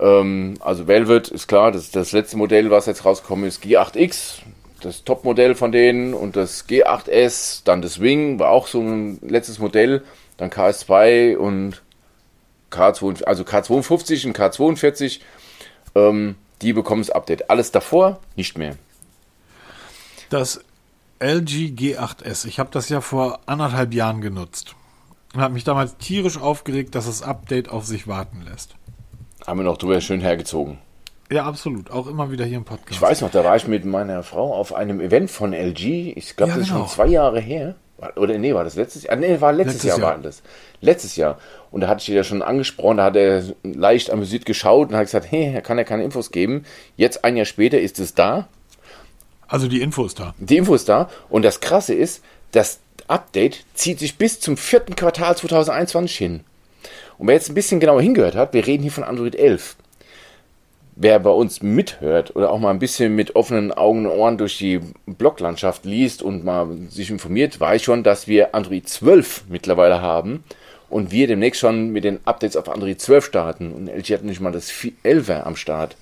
[0.00, 4.42] Ähm, also Velvet ist klar, das ist das letzte Modell, was jetzt rausgekommen ist, G8X,
[4.80, 9.58] das Topmodell von denen und das G8S, dann das Wing, war auch so ein letztes
[9.58, 10.02] Modell,
[10.36, 11.82] dann KS2 und
[12.70, 15.20] K2, also K52 und K42,
[15.94, 17.50] ähm, die bekommen das Update.
[17.50, 18.76] Alles davor nicht mehr.
[20.30, 20.64] Das
[21.20, 24.74] LG G8S, ich habe das ja vor anderthalb Jahren genutzt.
[25.34, 28.74] Und habe mich damals tierisch aufgeregt, dass das Update auf sich warten lässt.
[29.46, 30.78] Haben wir noch drüber schön hergezogen.
[31.30, 31.90] Ja, absolut.
[31.90, 32.90] Auch immer wieder hier im Podcast.
[32.90, 36.12] Ich weiß noch, da war ich mit meiner Frau auf einem Event von LG.
[36.16, 36.86] Ich glaube, Ja, das ist genau.
[36.86, 37.74] schon zwei Jahre her.
[38.16, 39.16] Oder nee, war das letztes Jahr?
[39.16, 40.10] Nee, war letztes, Letztes Jahr, Jahr.
[40.10, 40.42] war das.
[40.80, 41.38] Letztes Jahr.
[41.70, 45.04] Und da hatte ich ja schon angesprochen, da hat er leicht amüsiert geschaut und hat
[45.04, 46.64] gesagt, hey, er kann ja keine Infos geben.
[46.96, 48.48] Jetzt ein Jahr später ist es da.
[49.46, 50.34] Also die Info ist da.
[50.38, 51.08] Die Info ist da.
[51.30, 56.40] Und das Krasse ist, das Update zieht sich bis zum vierten Quartal 2021 hin.
[57.18, 59.76] Und wer jetzt ein bisschen genauer hingehört hat, wir reden hier von Android 11.
[60.94, 64.58] Wer bei uns mithört oder auch mal ein bisschen mit offenen Augen und Ohren durch
[64.58, 70.44] die Bloglandschaft liest und mal sich informiert, weiß schon, dass wir Android 12 mittlerweile haben
[70.90, 74.42] und wir demnächst schon mit den Updates auf Android 12 starten und LG hat nicht
[74.42, 75.96] mal das 11er am Start.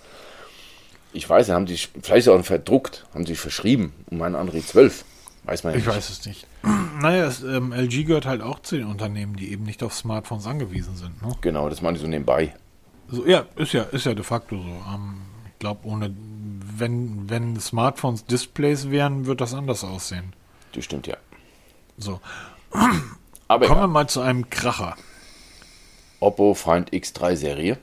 [1.13, 5.05] Ich weiß, haben die vielleicht auch verdruckt, haben sie verschrieben um mein Android 12.
[5.51, 5.97] Weiß man ja Ich nicht.
[5.97, 6.47] weiß es nicht.
[7.01, 10.47] Naja, es, ähm, LG gehört halt auch zu den Unternehmen, die eben nicht auf Smartphones
[10.47, 11.23] angewiesen sind.
[11.23, 11.35] Ne?
[11.41, 12.55] Genau, das machen die so nebenbei.
[13.09, 14.69] So, ja, ist ja, ist ja de facto so.
[14.95, 16.15] Ähm, ich glaube, ohne,
[16.77, 20.35] wenn, wenn Smartphones Displays wären, wird das anders aussehen.
[20.75, 21.17] Das stimmt ja.
[21.97, 22.21] So.
[23.49, 24.95] Aber Kommen wir ja, mal zu einem Kracher.
[26.21, 27.79] Oppo Find X3 Serie.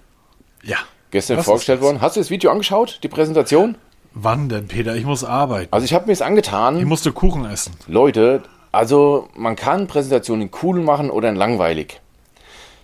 [0.63, 0.77] Ja.
[1.09, 2.01] Gestern Was vorgestellt worden.
[2.01, 3.75] Hast du das Video angeschaut, die Präsentation?
[4.19, 4.95] Wann denn, Peter?
[4.95, 5.71] Ich muss arbeiten.
[5.71, 6.77] Also ich habe mir es angetan.
[6.77, 7.73] Ich musste Kuchen essen.
[7.87, 12.01] Leute, also man kann Präsentationen cool machen oder langweilig.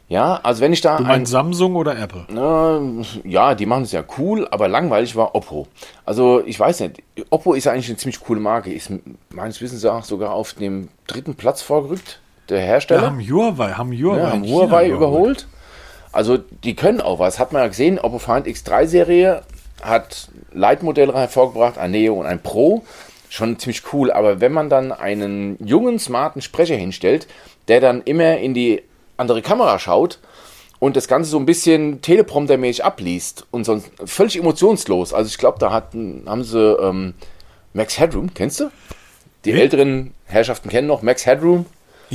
[0.09, 2.25] Ja, also wenn ich da Du ein, Samsung oder Apple?
[2.29, 5.67] äh, ja, die machen es ja cool, aber langweilig war Oppo.
[6.05, 8.91] Also ich weiß nicht, Oppo ist ja eigentlich eine ziemlich coole Marke, ist
[9.29, 12.19] meines Wissens auch sogar auf dem dritten Platz vorgerückt,
[12.49, 13.07] der Hersteller.
[13.07, 15.47] haben Huawei, haben Huawei, Ja, haben Huawei überholt.
[16.11, 17.39] Also die können auch was.
[17.39, 19.41] Hat man ja gesehen, Oppo Find X3 Serie
[19.83, 22.83] hat Leitmodelle hervorgebracht, ein Neo und ein Pro.
[23.29, 24.11] Schon ziemlich cool.
[24.11, 27.27] Aber wenn man dann einen jungen, smarten Sprecher hinstellt,
[27.67, 28.83] der dann immer in die
[29.17, 30.19] andere Kamera schaut
[30.79, 35.13] und das Ganze so ein bisschen telepromptermäßig abliest und sonst völlig emotionslos.
[35.13, 37.13] Also ich glaube, da hatten, haben sie ähm,
[37.73, 38.69] Max Headroom, kennst du?
[39.45, 39.61] Die Wen?
[39.61, 41.65] älteren Herrschaften kennen noch Max Headroom.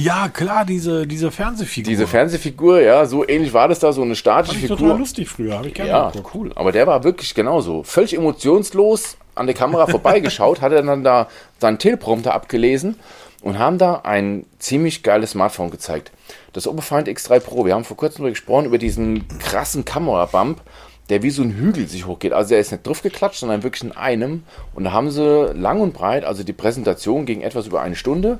[0.01, 1.91] Ja, klar, diese, diese Fernsehfigur.
[1.91, 4.77] Diese Fernsehfigur, ja, so ähnlich war das da, so eine statische ich Figur.
[4.79, 6.35] total lustig früher, habe ich gerne Ja, geguckt.
[6.35, 6.53] cool.
[6.55, 7.83] Aber der war wirklich genauso.
[7.83, 11.27] Völlig emotionslos an der Kamera vorbeigeschaut, hat er dann da
[11.59, 12.95] seinen Teleprompter abgelesen
[13.43, 16.13] und haben da ein ziemlich geiles Smartphone gezeigt.
[16.53, 17.65] Das Oppo Find X3 Pro.
[17.65, 20.61] Wir haben vor kurzem darüber gesprochen, über diesen krassen Kamerabump,
[21.09, 22.33] der wie so ein Hügel sich hochgeht.
[22.33, 24.45] Also der ist nicht drauf geklatscht, sondern wirklich in einem.
[24.75, 28.39] Und da haben sie lang und breit, also die Präsentation ging etwas über eine Stunde.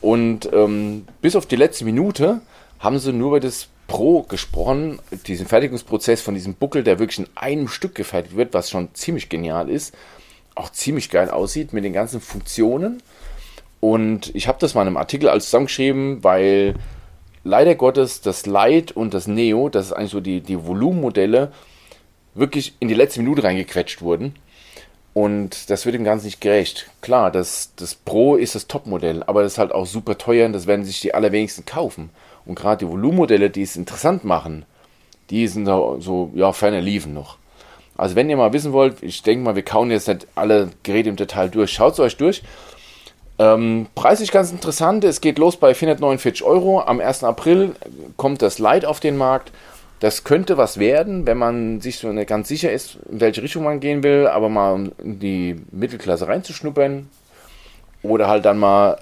[0.00, 2.40] Und ähm, bis auf die letzte Minute
[2.78, 7.28] haben sie nur über das Pro gesprochen, diesen Fertigungsprozess von diesem Buckel, der wirklich in
[7.34, 9.94] einem Stück gefertigt wird, was schon ziemlich genial ist,
[10.54, 13.02] auch ziemlich geil aussieht mit den ganzen Funktionen.
[13.80, 16.74] Und ich habe das mal in einem Artikel alles zusammengeschrieben, weil
[17.42, 21.52] leider Gottes das Lite und das Neo, das ist eigentlich so die, die Volumenmodelle,
[22.34, 24.34] wirklich in die letzte Minute reingequetscht wurden.
[25.12, 26.88] Und das wird dem Ganzen nicht gerecht.
[27.00, 30.52] Klar, das, das Pro ist das Topmodell, aber das ist halt auch super teuer und
[30.52, 32.10] das werden sich die allerwenigsten kaufen.
[32.46, 34.64] Und gerade die Volumenmodelle, die es interessant machen,
[35.30, 37.38] die sind so, so ja, ferner liefen noch.
[37.96, 41.10] Also wenn ihr mal wissen wollt, ich denke mal, wir kauen jetzt nicht alle Geräte
[41.10, 41.72] im Detail durch.
[41.72, 42.42] Schaut es euch durch.
[43.38, 45.04] Ähm, preislich ganz interessant.
[45.04, 46.80] Es geht los bei 449 Euro.
[46.80, 47.24] Am 1.
[47.24, 47.74] April
[48.16, 49.52] kommt das Lite auf den Markt.
[50.00, 53.80] Das könnte was werden, wenn man sich so ganz sicher ist, in welche Richtung man
[53.80, 57.08] gehen will, aber mal um in die Mittelklasse reinzuschnuppern.
[58.02, 58.98] Oder halt dann mal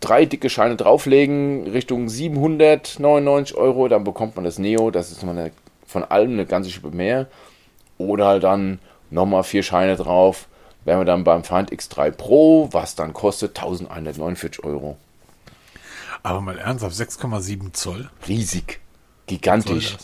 [0.00, 5.50] drei dicke Scheine drauflegen, Richtung 799 Euro, dann bekommt man das Neo, das ist eine,
[5.86, 7.26] von allem eine ganze Schippe mehr.
[7.96, 8.80] Oder halt dann
[9.10, 10.48] nochmal vier Scheine drauf,
[10.84, 14.98] wären wir dann beim Find X3 Pro, was dann kostet 1149 Euro.
[16.22, 18.10] Aber mal ernsthaft, 6,7 Zoll.
[18.28, 18.80] Riesig,
[19.26, 19.96] gigantisch?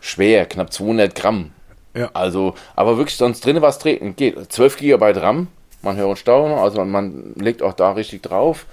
[0.00, 1.52] Schwer, knapp 200 Gramm.
[1.94, 2.10] Ja.
[2.12, 4.52] Also, aber wirklich sonst drin was treten geht.
[4.52, 5.48] 12 GB RAM,
[5.82, 8.66] man hört und staunen, also man, legt auch da richtig drauf.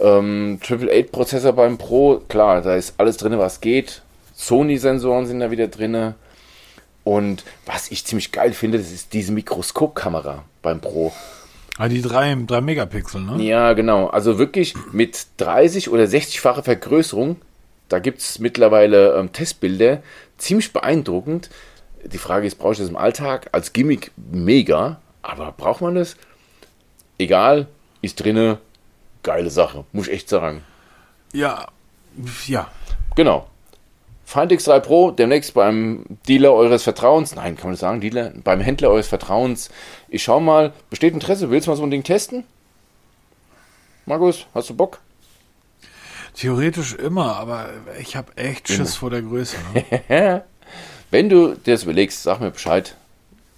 [0.00, 4.02] Ähm, Triple 8 Prozessor beim Pro, klar, da ist alles drin, was geht.
[4.34, 6.14] Sony-Sensoren sind da wieder drin.
[7.04, 11.12] Und was ich ziemlich geil finde, das ist diese Mikroskopkamera beim Pro.
[11.78, 13.42] Ah, die 3, 3 Megapixel, ne?
[13.42, 14.08] Ja, genau.
[14.08, 17.36] Also wirklich mit 30 oder 60-facher Vergrößerung.
[17.88, 20.02] Da gibt es mittlerweile ähm, Testbilder.
[20.38, 21.50] Ziemlich beeindruckend.
[22.04, 23.48] Die Frage ist, brauche ich das im Alltag?
[23.52, 25.00] Als Gimmick mega.
[25.22, 26.16] Aber braucht man das?
[27.18, 27.66] Egal,
[28.00, 28.58] ist drinne.
[29.22, 30.62] Geile Sache, muss ich echt sagen.
[31.32, 31.66] Ja.
[32.46, 32.70] Ja.
[33.16, 33.48] Genau.
[34.24, 37.34] Find X3 Pro demnächst beim Dealer eures Vertrauens.
[37.34, 38.00] Nein, kann man das sagen?
[38.00, 38.32] Dealer?
[38.44, 39.70] Beim Händler eures Vertrauens.
[40.08, 41.50] Ich schau mal, besteht Interesse?
[41.50, 42.44] Willst du mal so ein Ding testen?
[44.06, 45.00] Markus, hast du Bock?
[46.38, 47.68] Theoretisch immer, aber
[48.00, 49.56] ich habe echt Schiss vor der Größe.
[50.08, 50.44] Ne?
[51.10, 52.94] Wenn du dir das überlegst, sag mir Bescheid.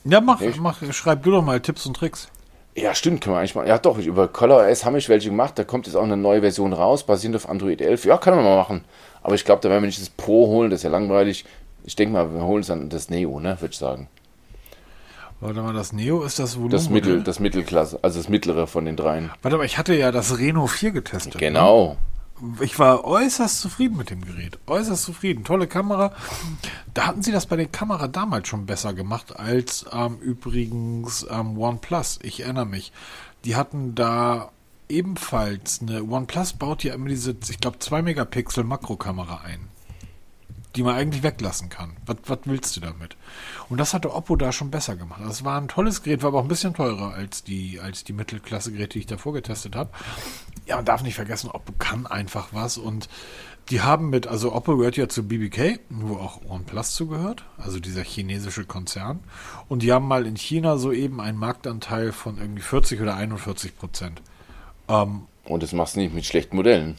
[0.05, 0.59] ja, mach, Echt?
[0.59, 2.29] mach, schreib du doch mal Tipps und Tricks.
[2.75, 3.69] Ja, stimmt, können wir eigentlich mal.
[3.69, 5.59] Ja, doch, über ColorOS habe ich welche gemacht.
[5.59, 8.07] Da kommt jetzt auch eine neue Version raus, basierend auf Android 11.
[8.07, 8.85] Ja, kann man mal machen.
[9.23, 11.45] Aber ich glaube, da werden wir nicht das Pro holen, das ist ja langweilig.
[11.85, 14.09] Ich denke mal, wir holen uns dann das Neo, ne, würde ich sagen.
[15.40, 16.73] Warte mal, das Neo ist das Volumen.
[16.73, 19.31] Das Mittel, das Mittelklasse, also das mittlere von den dreien.
[19.43, 21.38] Warte mal, ich hatte ja das Reno 4 getestet.
[21.38, 21.88] Genau.
[21.88, 21.97] Ne?
[22.61, 24.59] Ich war äußerst zufrieden mit dem Gerät.
[24.66, 25.44] Äußerst zufrieden.
[25.44, 26.12] Tolle Kamera.
[26.94, 31.59] Da hatten sie das bei der Kamera damals schon besser gemacht als ähm, übrigens ähm,
[31.59, 32.18] OnePlus.
[32.22, 32.92] Ich erinnere mich.
[33.44, 34.50] Die hatten da
[34.88, 39.68] ebenfalls eine OnePlus baut ja immer diese, ich glaube, 2 Megapixel Makrokamera ein.
[40.77, 41.97] Die man eigentlich weglassen kann.
[42.07, 43.17] Was, was willst du damit?
[43.69, 45.21] Und das hatte Oppo da schon besser gemacht.
[45.25, 48.13] Das war ein tolles Gerät, war aber auch ein bisschen teurer als die, als die
[48.13, 49.91] Mittelklasse-Geräte, die ich davor getestet habe.
[50.67, 53.09] Ja, man darf nicht vergessen, Oppo kann einfach was und
[53.71, 58.03] die haben mit, also Oppo gehört ja zu BBK, wo auch OnePlus zugehört, also dieser
[58.03, 59.21] chinesische Konzern.
[59.69, 64.23] Und die haben mal in China soeben einen Marktanteil von irgendwie 40 oder 41 Prozent.
[64.89, 66.97] Ähm, und das machst du nicht mit schlechten Modellen.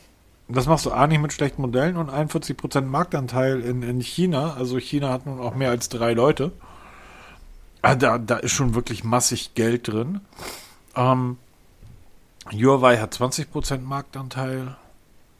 [0.54, 4.54] Das machst du A nicht mit schlechten Modellen und 41 Prozent Marktanteil in, in China.
[4.54, 6.52] Also China hat nun auch mehr als drei Leute.
[7.82, 10.22] Ah, da, da ist schon wirklich massig Geld drin.
[10.96, 11.38] Ähm,
[12.52, 14.76] Huawei hat 20% Marktanteil.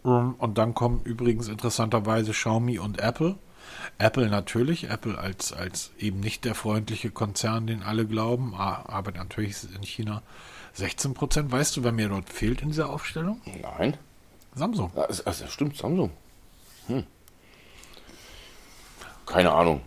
[0.04, 3.36] Und dann kommen übrigens interessanterweise Xiaomi und Apple.
[4.00, 9.52] Apple natürlich, Apple als, als eben nicht der freundliche Konzern, den alle glauben, aber natürlich
[9.52, 10.24] ist es in China
[10.74, 11.52] 16 Prozent.
[11.52, 13.42] Weißt du, wer mir dort fehlt in dieser Aufstellung?
[13.46, 13.98] Nein.
[14.56, 14.92] Samsung.
[14.96, 16.12] Also, also stimmt, Samsung.
[16.88, 17.04] Hm.
[19.26, 19.82] Keine Ahnung.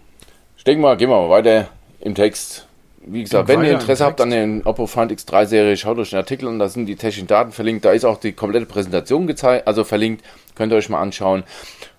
[0.57, 1.69] Ich denke mal, gehen wir mal weiter
[2.01, 2.67] im Text.
[3.07, 6.19] Wie gesagt, wenn ihr Interesse habt an der Oppo Find X3 Serie, schaut euch den
[6.19, 9.67] Artikel an, da sind die technischen Daten verlinkt, da ist auch die komplette Präsentation gezeigt,
[9.67, 10.25] also verlinkt,
[10.55, 11.45] könnt ihr euch mal anschauen.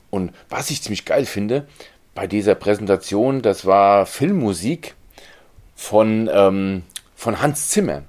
[0.09, 1.67] Und was ich ziemlich geil finde,
[2.15, 4.95] bei dieser Präsentation, das war Filmmusik
[5.75, 6.81] von, ähm,
[7.15, 8.01] von Hans Zimmer.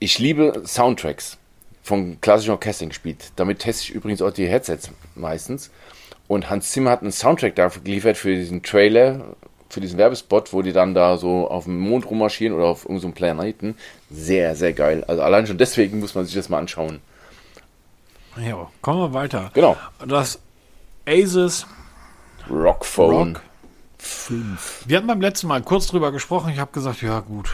[0.00, 1.38] Ich liebe Soundtracks
[1.84, 3.30] von klassischen Orchestern gespielt.
[3.36, 5.70] Damit teste ich übrigens auch die Headsets meistens.
[6.26, 9.36] Und Hans Zimmer hat einen Soundtrack dafür geliefert für diesen Trailer
[9.74, 13.12] für diesen Werbespot, wo die dann da so auf dem Mond rummarschieren oder auf irgendeinem
[13.12, 13.76] Planeten.
[14.08, 15.04] Sehr, sehr geil.
[15.08, 17.00] Also allein schon deswegen muss man sich das mal anschauen.
[18.40, 19.50] Ja, kommen wir weiter.
[19.52, 19.76] Genau.
[20.06, 20.38] Das
[21.06, 21.66] Asus
[22.48, 23.42] Rockphone Rock
[23.98, 24.84] 5.
[24.86, 26.50] Wir hatten beim letzten Mal kurz drüber gesprochen.
[26.52, 27.52] Ich habe gesagt, ja gut,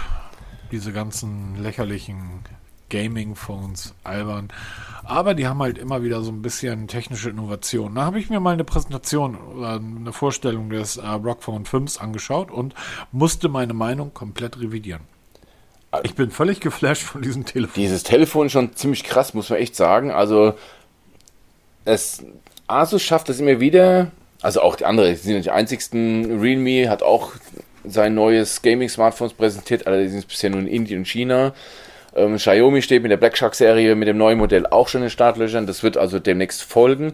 [0.71, 2.45] diese ganzen lächerlichen
[2.91, 4.49] Gaming-Phones albern.
[5.05, 7.95] Aber die haben halt immer wieder so ein bisschen technische Innovation.
[7.95, 12.75] Da habe ich mir mal eine Präsentation eine Vorstellung des äh, Rockphone 5 angeschaut und
[13.11, 15.01] musste meine Meinung komplett revidieren.
[16.05, 17.75] Ich bin völlig geflasht von diesem Telefon.
[17.83, 20.13] Dieses Telefon ist schon ziemlich krass, muss man echt sagen.
[20.13, 20.55] Also,
[21.85, 22.23] es,
[22.69, 26.41] Asus schafft es immer wieder, also auch die anderen, sind nicht die einzigsten.
[26.41, 27.33] Realme hat auch
[27.85, 31.55] sein neues Gaming-Smartphones präsentiert, allerdings bisher nur in Indien und China.
[32.15, 35.07] Ähm, Xiaomi steht mit der Black Shark Serie mit dem neuen Modell auch schon in
[35.07, 35.67] den Startlöchern.
[35.67, 37.13] Das wird also demnächst folgen.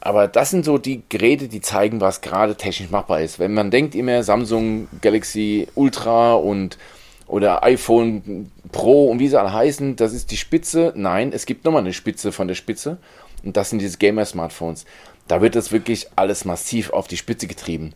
[0.00, 3.38] Aber das sind so die Geräte, die zeigen, was gerade technisch machbar ist.
[3.38, 6.78] Wenn man denkt immer Samsung Galaxy Ultra und
[7.26, 10.92] oder iPhone Pro und wie sie alle heißen, das ist die Spitze.
[10.96, 12.98] Nein, es gibt nochmal eine Spitze von der Spitze.
[13.44, 14.84] Und das sind diese Gamer-Smartphones.
[15.28, 17.92] Da wird das wirklich alles massiv auf die Spitze getrieben.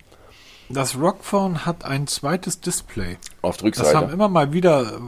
[0.69, 3.19] Das Rockphone hat ein zweites Display.
[3.43, 3.93] Auf der Rückseite.
[3.93, 5.01] Das haben immer mal wieder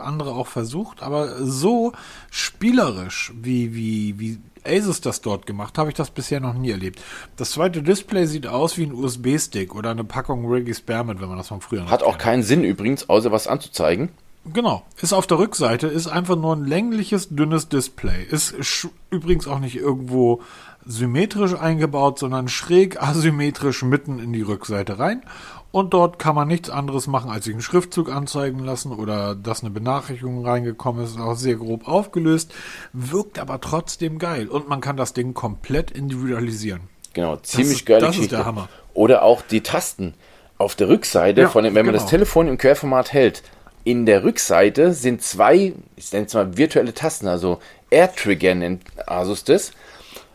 [0.00, 1.92] andere auch versucht, aber so
[2.30, 7.00] spielerisch, wie, wie, wie Asus das dort gemacht, habe ich das bisher noch nie erlebt.
[7.36, 11.38] Das zweite Display sieht aus wie ein USB-Stick oder eine Packung Reggae Spearmint, wenn man
[11.38, 14.10] das von früher noch Hat auch keinen Sinn übrigens, außer was anzuzeigen.
[14.52, 14.82] Genau.
[15.00, 18.24] Ist auf der Rückseite, ist einfach nur ein längliches, dünnes Display.
[18.24, 18.54] Ist
[19.10, 20.40] übrigens auch nicht irgendwo
[20.86, 25.22] symmetrisch eingebaut, sondern schräg asymmetrisch mitten in die Rückseite rein
[25.72, 29.62] und dort kann man nichts anderes machen, als sich einen Schriftzug anzeigen lassen oder dass
[29.62, 32.52] eine Benachrichtigung reingekommen ist, auch sehr grob aufgelöst,
[32.92, 36.82] wirkt aber trotzdem geil und man kann das Ding komplett individualisieren.
[37.12, 38.00] Genau, ziemlich geil.
[38.00, 38.34] Das Geschichte.
[38.34, 38.68] ist der Hammer.
[38.94, 40.14] Oder auch die Tasten
[40.58, 41.96] auf der Rückseite, ja, von dem, wenn genau.
[41.96, 43.42] man das Telefon im Querformat hält.
[43.82, 48.82] In der Rückseite sind zwei, ich nenne es mal virtuelle Tasten, also Air Trigger nennt
[49.06, 49.72] Asus das.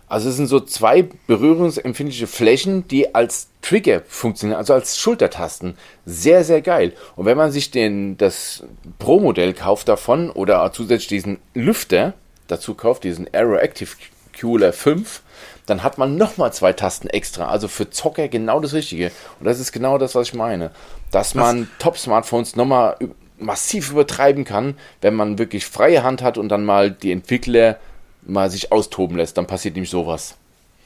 [0.08, 5.78] Also es sind so zwei berührungsempfindliche Flächen, die als Trigger funktionieren, also als Schultertasten.
[6.06, 6.94] Sehr, sehr geil.
[7.16, 8.64] Und wenn man sich den, das
[9.00, 12.14] Pro-Modell kauft davon oder zusätzlich diesen Lüfter
[12.48, 13.90] dazu kauft, diesen Aero Active
[14.40, 15.24] Cooler 5,
[15.66, 17.48] dann hat man nochmal zwei Tasten extra.
[17.48, 19.12] Also für Zocker genau das Richtige.
[19.40, 20.70] Und das ist genau das, was ich meine.
[21.12, 22.98] Dass man Top-Smartphones nochmal
[23.38, 27.80] massiv übertreiben kann, wenn man wirklich freie Hand hat und dann mal die Entwickler
[28.26, 30.38] mal sich austoben lässt, dann passiert nämlich sowas.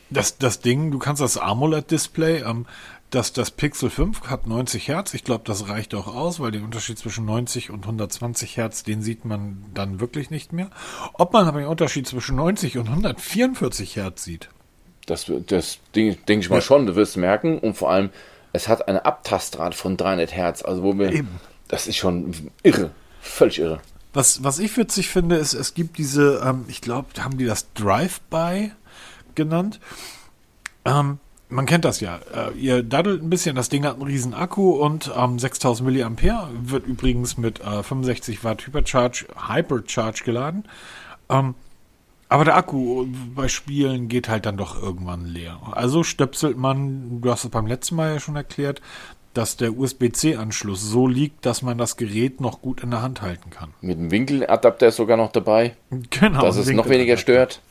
[0.09, 2.65] Das, das Ding, du kannst das AMOLED-Display, ähm,
[3.09, 5.13] das, das Pixel 5 hat 90 Hertz.
[5.13, 9.01] Ich glaube, das reicht auch aus, weil der Unterschied zwischen 90 und 120 Hertz, den
[9.01, 10.69] sieht man dann wirklich nicht mehr.
[11.13, 14.49] Ob man aber den Unterschied zwischen 90 und 144 Hertz sieht.
[15.07, 16.61] Das, das denke ich mal ja.
[16.61, 17.57] schon, du wirst merken.
[17.57, 18.11] Und vor allem,
[18.53, 20.61] es hat eine Abtastrate von 300 Hertz.
[20.61, 21.11] Also, wo wir.
[21.11, 21.39] Eben.
[21.67, 22.91] Das ist schon irre.
[23.21, 23.79] Völlig irre.
[24.13, 27.71] Was, was ich witzig finde, ist, es gibt diese, ähm, ich glaube, haben die das
[27.73, 28.71] Drive-By
[29.35, 29.79] genannt.
[30.85, 31.19] Ähm,
[31.49, 32.19] man kennt das ja.
[32.33, 36.49] Äh, ihr daddelt ein bisschen, das Ding hat einen riesen Akku und ähm, 6000 mAh,
[36.61, 40.65] wird übrigens mit äh, 65 Watt Hypercharge, Hypercharge geladen.
[41.29, 41.55] Ähm,
[42.29, 45.59] Aber der Akku bei Spielen geht halt dann doch irgendwann leer.
[45.71, 48.81] Also stöpselt man, du hast es beim letzten Mal ja schon erklärt,
[49.33, 53.49] dass der USB-C-Anschluss so liegt, dass man das Gerät noch gut in der Hand halten
[53.49, 53.73] kann.
[53.81, 55.75] Mit dem Winkeladapter ist sogar noch dabei.
[56.09, 56.41] Genau.
[56.41, 57.61] Dass es noch weniger stört.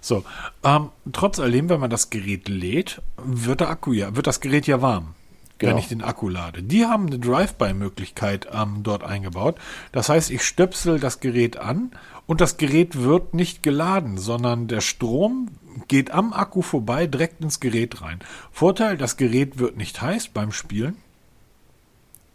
[0.00, 0.24] So,
[0.64, 4.66] ähm, trotz alledem, wenn man das Gerät lädt, wird der Akku ja, wird das Gerät
[4.66, 5.14] ja warm.
[5.58, 5.72] Genau.
[5.72, 6.62] Wenn ich den Akku lade.
[6.62, 9.56] Die haben eine Drive-by-Möglichkeit ähm, dort eingebaut.
[9.90, 11.90] Das heißt, ich stöpsel das Gerät an
[12.26, 15.48] und das Gerät wird nicht geladen, sondern der Strom
[15.86, 18.20] geht am Akku vorbei direkt ins Gerät rein.
[18.50, 20.96] Vorteil, das Gerät wird nicht heiß beim Spielen.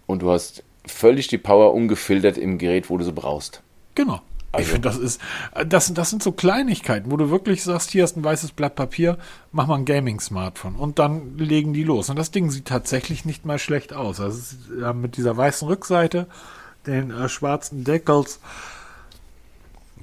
[0.06, 3.62] Und du hast völlig die Power ungefiltert im Gerät, wo du sie brauchst.
[3.95, 4.21] Genau.
[4.53, 4.65] Also.
[4.65, 5.19] Ich finde, das ist,
[5.65, 9.17] das, das sind so Kleinigkeiten, wo du wirklich sagst, hier hast ein weißes Blatt Papier,
[9.51, 12.10] mach mal ein Gaming-Smartphone und dann legen die los.
[12.10, 14.19] Und das Ding sieht tatsächlich nicht mal schlecht aus.
[14.19, 16.27] Also ist, äh, mit dieser weißen Rückseite,
[16.86, 18.39] den äh, schwarzen Deckels,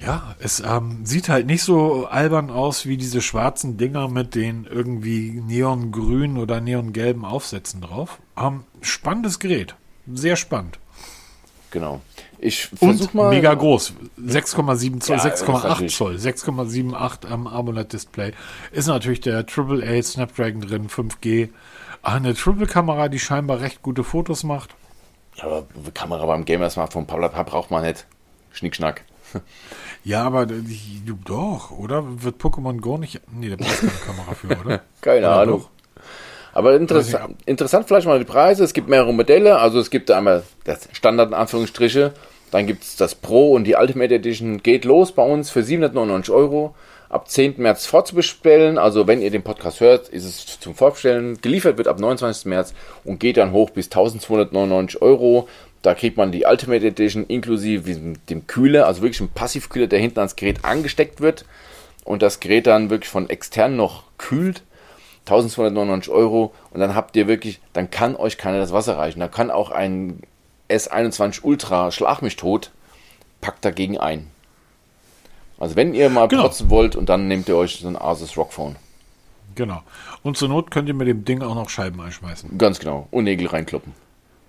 [0.04, 4.64] ja, es ähm, sieht halt nicht so albern aus wie diese schwarzen Dinger mit den
[4.64, 8.18] irgendwie neongrünen oder neongelben Aufsätzen drauf.
[8.36, 9.74] Ähm, spannendes Gerät.
[10.12, 10.78] Sehr spannend.
[11.70, 12.00] Genau.
[12.38, 13.30] Ich versuche mal.
[13.30, 13.92] Mega groß.
[14.18, 18.32] 6,7 Zoll, ja, 6,8 Zoll, 6,78 am AMOLED-Display.
[18.72, 21.50] Ist natürlich der AAA Snapdragon drin, 5G.
[22.02, 24.74] Ah, eine Triple-Kamera, die scheinbar recht gute Fotos macht.
[25.36, 28.06] Ja, aber Kamera beim Gamer-Smartphone braucht man nicht.
[28.52, 29.04] Schnickschnack.
[30.02, 32.22] Ja, aber die, doch, oder?
[32.22, 33.20] Wird Pokémon Go nicht.
[33.32, 34.82] Nee, da braucht keine Kamera für, oder?
[35.02, 35.60] keine oder Ahnung.
[35.60, 35.70] Doch?
[36.52, 38.64] Aber interessant, interessant vielleicht mal die Preise.
[38.64, 39.58] Es gibt mehrere Modelle.
[39.58, 42.12] Also es gibt einmal das Standard in Anführungsstriche.
[42.50, 44.62] Dann gibt es das Pro und die Ultimate Edition.
[44.62, 46.74] Geht los bei uns für 799 Euro.
[47.08, 47.54] Ab 10.
[47.58, 48.78] März vorzubestellen.
[48.78, 51.40] Also wenn ihr den Podcast hört, ist es zum Vorbestellen.
[51.40, 52.46] Geliefert wird ab 29.
[52.46, 55.48] März und geht dann hoch bis 1299 Euro.
[55.82, 60.18] Da kriegt man die Ultimate Edition inklusive dem Kühler, also wirklich ein Passivkühler, der hinten
[60.18, 61.46] ans Gerät angesteckt wird
[62.04, 64.62] und das Gerät dann wirklich von extern noch kühlt.
[65.20, 69.20] 1299 Euro und dann habt ihr wirklich, dann kann euch keiner das Wasser reichen.
[69.20, 70.20] Da kann auch ein
[70.68, 72.70] S21 Ultra Schlag mich tot,
[73.40, 74.30] packt dagegen ein.
[75.58, 76.42] Also wenn ihr mal genau.
[76.42, 78.76] protzen wollt und dann nehmt ihr euch so ein Asus Rockphone.
[79.54, 79.82] Genau.
[80.22, 82.56] Und zur Not könnt ihr mit dem Ding auch noch Scheiben einschmeißen.
[82.56, 83.08] Ganz genau.
[83.10, 83.92] Und Nägel reinkloppen.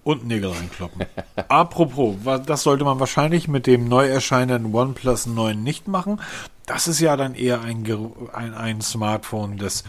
[0.03, 1.05] Und Nägel reinkloppen.
[1.47, 6.19] Apropos, das sollte man wahrscheinlich mit dem neu erscheinenden OnePlus 9 nicht machen.
[6.65, 7.85] Das ist ja dann eher ein,
[8.33, 9.83] ein, ein Smartphone des,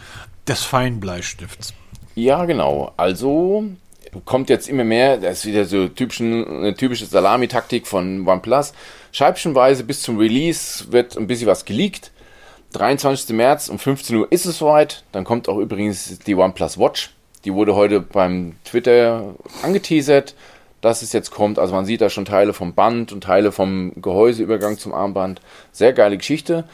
[0.47, 1.73] des Feinbleistifts.
[2.15, 2.93] Ja, genau.
[2.95, 3.65] Also
[4.25, 8.73] kommt jetzt immer mehr, das ist wieder so typischen, eine typische Salami-Taktik von OnePlus.
[9.11, 12.11] Scheibchenweise bis zum Release wird ein bisschen was geleakt.
[12.73, 13.35] 23.
[13.35, 15.03] März um 15 Uhr ist es soweit.
[15.11, 17.12] Dann kommt auch übrigens die OnePlus Watch.
[17.45, 20.35] Die wurde heute beim Twitter angeteasert,
[20.81, 21.59] dass es jetzt kommt.
[21.59, 25.41] Also man sieht da schon Teile vom Band und Teile vom Gehäuseübergang zum Armband.
[25.71, 26.65] Sehr geile Geschichte.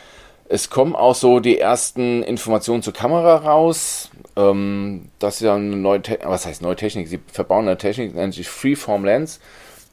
[0.52, 4.10] Es kommen auch so die ersten Informationen zur Kamera raus.
[4.36, 7.08] Ähm, das ist ja eine neue, Te was heißt neue Technik?
[7.08, 9.40] Sie verbauen eine Technik, nennt sich Freeform Lens,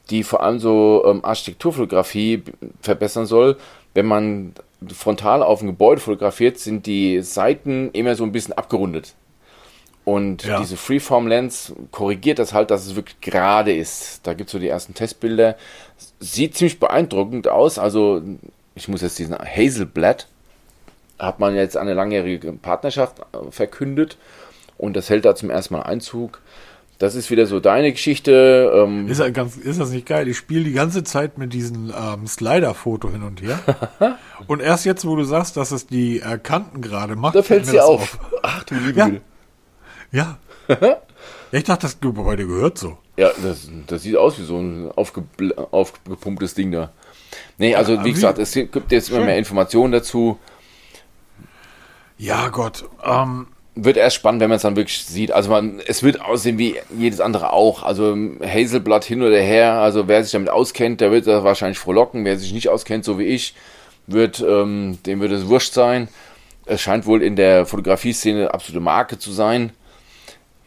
[0.09, 2.43] die vor allem so ähm, Architekturfotografie
[2.81, 3.57] verbessern soll.
[3.93, 4.53] Wenn man
[4.91, 9.13] frontal auf ein Gebäude fotografiert, sind die Seiten immer so ein bisschen abgerundet.
[10.07, 10.61] Und ja.
[10.61, 14.21] diese Freeform Lens korrigiert das halt, dass es wirklich gerade ist.
[14.23, 15.57] Da gibt es so die ersten Testbilder.
[16.21, 17.77] Sieht ziemlich beeindruckend aus.
[17.77, 18.21] Also,
[18.73, 20.29] ich muss jetzt diesen Hazelblatt,
[21.19, 24.15] hat man jetzt eine langjährige Partnerschaft äh, verkündet.
[24.77, 26.39] Und das hält da zum ersten Mal Einzug.
[26.99, 28.71] Das ist wieder so deine Geschichte.
[28.73, 30.29] Ähm ist, das ganz, ist das nicht geil?
[30.29, 33.59] Ich spiele die ganze Zeit mit diesem ähm, Slider-Foto hin und her.
[34.47, 37.65] und erst jetzt, wo du sagst, dass es die äh, Kanten gerade macht, da fällt
[37.65, 38.01] es dir auf.
[38.01, 38.19] auf.
[38.41, 39.09] Ach du liebe ja.
[40.11, 40.37] Ja.
[41.51, 42.97] ich dachte, das Gebäude gehört so.
[43.15, 45.23] Ja, das, das sieht aus wie so ein aufge,
[45.71, 46.91] aufgepumptes Ding da.
[47.57, 50.37] Nee, also ja, wie gesagt, es gibt jetzt immer mehr Informationen dazu.
[52.17, 52.85] Ja, Gott.
[53.03, 55.31] Ähm, wird erst spannend, wenn man es dann wirklich sieht.
[55.31, 57.83] Also man, es wird aussehen wie jedes andere auch.
[57.83, 59.73] Also Hazelblatt hin oder her.
[59.73, 62.25] Also wer sich damit auskennt, der wird das wahrscheinlich frohlocken.
[62.25, 63.53] Wer sich nicht auskennt, so wie ich,
[64.07, 66.07] wird, ähm, dem wird es wurscht sein.
[66.65, 69.71] Es scheint wohl in der Fotografie-Szene absolute Marke zu sein.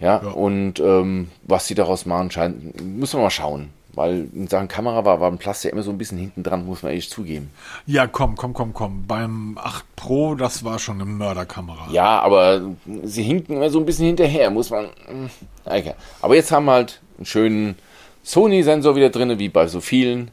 [0.00, 0.30] Ja, ja.
[0.30, 3.70] und ähm, was sie daraus machen, scheint, muss man mal schauen.
[3.92, 6.64] Weil in Sachen Kamera war, war ein Plus ja immer so ein bisschen hinten dran,
[6.64, 7.50] muss man ehrlich zugeben.
[7.86, 9.06] Ja, komm, komm, komm, komm.
[9.06, 11.88] Beim 8 Pro, das war schon eine Mörderkamera.
[11.90, 12.62] Ja, aber
[13.02, 14.86] sie hinken immer so ein bisschen hinterher, muss man.
[15.06, 15.28] Hm,
[15.64, 15.94] okay.
[16.22, 17.74] Aber jetzt haben wir halt einen schönen
[18.22, 20.30] Sony-Sensor wieder drin, wie bei so vielen.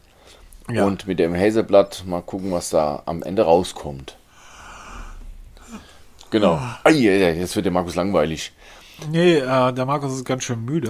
[0.71, 0.85] Ja.
[0.85, 4.17] Und mit dem Hazelblatt mal gucken, was da am Ende rauskommt.
[6.29, 6.59] Genau.
[6.85, 6.89] Oh.
[6.89, 8.51] jetzt wird der Markus langweilig.
[9.11, 10.89] Nee, äh, der Markus ist ganz schön müde.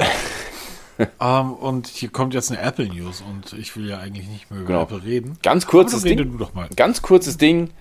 [1.22, 4.62] ähm, und hier kommt jetzt eine Apple News und ich will ja eigentlich nicht mehr
[4.62, 4.82] über Genau.
[4.84, 5.38] Apple reden.
[5.43, 6.39] Ganz kurzes Ding.
[6.76, 7.72] Ganz kurzes Ding.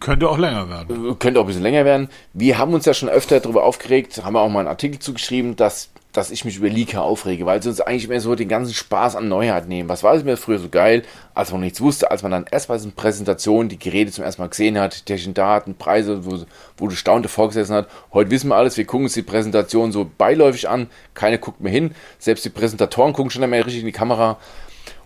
[0.00, 1.18] Könnte auch länger werden.
[1.18, 2.08] könnte auch ein bisschen länger werden.
[2.32, 5.56] Wir haben uns ja schon öfter darüber aufgeregt, haben wir auch mal einen Artikel zugeschrieben,
[5.56, 8.72] dass, dass ich mich über Leaker aufrege, weil sie uns eigentlich immer so den ganzen
[8.72, 9.88] Spaß an Neuheit nehmen.
[9.88, 11.02] Was war es mir früher so geil,
[11.34, 14.40] als man nichts wusste, als man dann erst bei diesen Präsentationen die Geräte zum ersten
[14.40, 16.38] Mal gesehen hat, technischen Daten, Preise, wo,
[16.78, 17.88] wo du staunte vorgesessen hat.
[18.12, 21.72] Heute wissen wir alles, wir gucken uns die Präsentation so beiläufig an, keiner guckt mehr
[21.72, 24.38] hin, selbst die Präsentatoren gucken schon einmal richtig in die Kamera.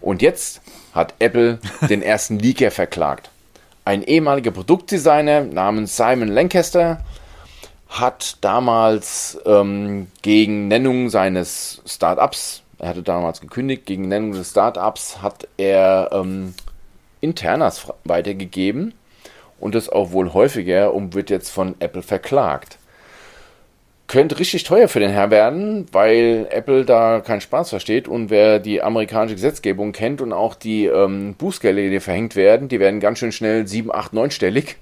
[0.00, 0.60] Und jetzt
[0.94, 1.58] hat Apple
[1.88, 3.30] den ersten Leaker verklagt.
[3.84, 7.02] Ein ehemaliger Produktdesigner namens Simon Lancaster
[7.90, 15.20] hat damals ähm, gegen Nennung seines Startups, er hatte damals gekündigt, gegen Nennung des Startups
[15.20, 16.54] hat er ähm,
[17.20, 18.94] Internas weitergegeben
[19.58, 22.78] und das auch wohl häufiger und wird jetzt von Apple verklagt.
[24.06, 28.60] Könnte richtig teuer für den Herr werden, weil Apple da keinen Spaß versteht und wer
[28.60, 33.18] die amerikanische Gesetzgebung kennt und auch die ähm, Bußgelder, die verhängt werden, die werden ganz
[33.18, 34.76] schön schnell 7, 8, 9-stellig.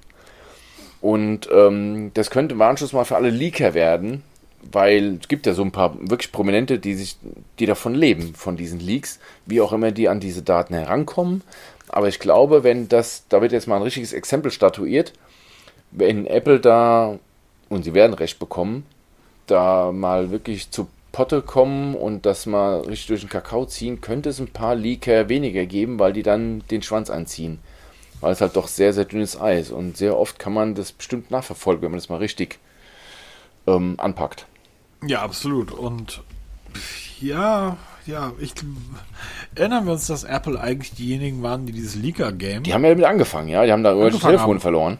[1.01, 4.23] Und ähm, das könnte im Anschluss mal für alle Leaker werden,
[4.71, 7.17] weil es gibt ja so ein paar wirklich Prominente, die sich,
[7.59, 11.43] die davon leben, von diesen Leaks, wie auch immer die an diese Daten herankommen.
[11.87, 15.13] Aber ich glaube, wenn das, da wird jetzt mal ein richtiges Exempel statuiert,
[15.91, 17.17] wenn Apple da,
[17.69, 18.85] und sie werden recht bekommen,
[19.47, 24.29] da mal wirklich zu Potte kommen und das mal richtig durch den Kakao ziehen, könnte
[24.29, 27.59] es ein paar Leaker weniger geben, weil die dann den Schwanz anziehen.
[28.21, 31.31] Weil es halt doch sehr, sehr dünnes Eis und sehr oft kann man das bestimmt
[31.31, 32.59] nachverfolgen, wenn man das mal richtig
[33.67, 34.45] ähm, anpackt.
[35.05, 35.71] Ja, absolut.
[35.71, 36.21] Und
[37.21, 38.53] ja, ja, ich
[39.55, 42.63] erinnern wir uns, dass Apple eigentlich diejenigen waren, die dieses Leaker-Game.
[42.63, 44.61] Die haben ja damit angefangen, ja, die haben da irgendwelche Angefangen Telefon haben.
[44.61, 44.97] verloren.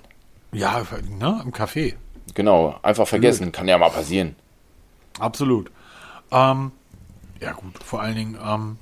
[0.51, 0.82] Ja,
[1.20, 1.95] ne, im Café.
[2.34, 4.36] Genau, einfach vergessen, kann ja mal passieren.
[5.20, 5.72] Absolut.
[6.32, 6.72] Ähm,
[7.41, 8.78] ja, gut, vor allen Dingen, ähm,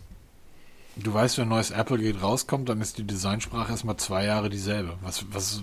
[1.03, 4.93] du weißt, wenn ein neues Apple-Gerät rauskommt, dann ist die Designsprache erstmal zwei Jahre dieselbe.
[5.01, 5.61] Was, was,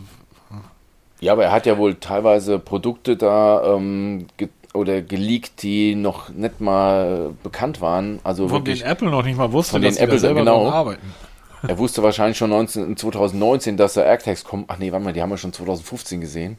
[1.21, 6.31] Ja, aber er hat ja wohl teilweise Produkte da ähm, ge oder geleakt, die noch
[6.31, 8.19] nicht mal bekannt waren.
[8.25, 10.69] Also von denen Apple noch nicht mal wusste, Von dass Apple, selber genau.
[10.69, 11.15] arbeiten.
[11.63, 14.65] er wusste wahrscheinlich schon 19, 2019, dass da AirTags kommen.
[14.67, 16.59] Ach nee, warte mal, die haben wir schon 2015 gesehen.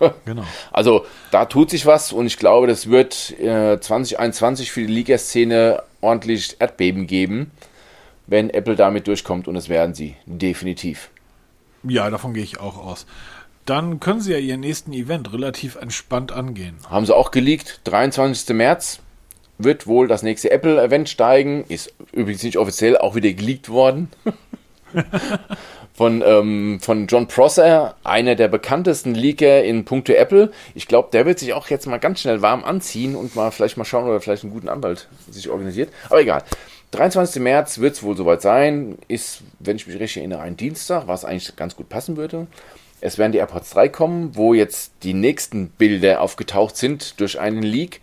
[0.24, 0.44] Genau.
[0.70, 5.82] Also da tut sich was und ich glaube, das wird äh, 2021 für die Liga-Szene
[6.00, 7.50] ordentlich Erdbeben geben,
[8.28, 11.10] wenn Apple damit durchkommt und das werden sie definitiv.
[11.82, 13.06] Ja, davon gehe ich auch aus.
[13.64, 16.76] Dann können sie ja ihren nächsten Event relativ entspannt angehen.
[16.88, 18.54] Haben sie auch geleakt, 23.
[18.54, 19.00] März
[19.58, 24.08] wird wohl das nächste Apple-Event steigen, ist übrigens nicht offiziell auch wieder geleakt worden.
[25.98, 30.52] von, ähm, von John Prosser, einer der bekanntesten Leaker in puncto Apple.
[30.76, 33.76] Ich glaube, der wird sich auch jetzt mal ganz schnell warm anziehen und mal vielleicht
[33.76, 35.92] mal schauen, ob er vielleicht einen guten Anwalt sich organisiert.
[36.06, 36.44] Aber egal.
[36.90, 37.42] 23.
[37.42, 38.98] März wird es wohl soweit sein.
[39.08, 42.46] Ist, wenn ich mich richtig erinnere, ein Dienstag, was eigentlich ganz gut passen würde.
[43.00, 47.62] Es werden die AirPods 3 kommen, wo jetzt die nächsten Bilder aufgetaucht sind durch einen
[47.62, 48.00] Leak,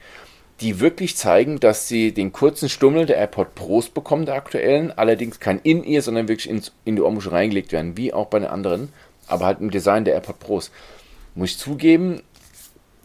[0.61, 5.41] die wirklich zeigen, dass sie den kurzen Stummel der AirPod Pros bekommen, der aktuellen, allerdings
[5.41, 8.93] kein In-Ear, sondern wirklich ins, in die Ohrmuschel reingelegt werden, wie auch bei den anderen,
[9.27, 10.71] aber halt im Design der AirPod Pros.
[11.33, 12.21] Muss ich zugeben,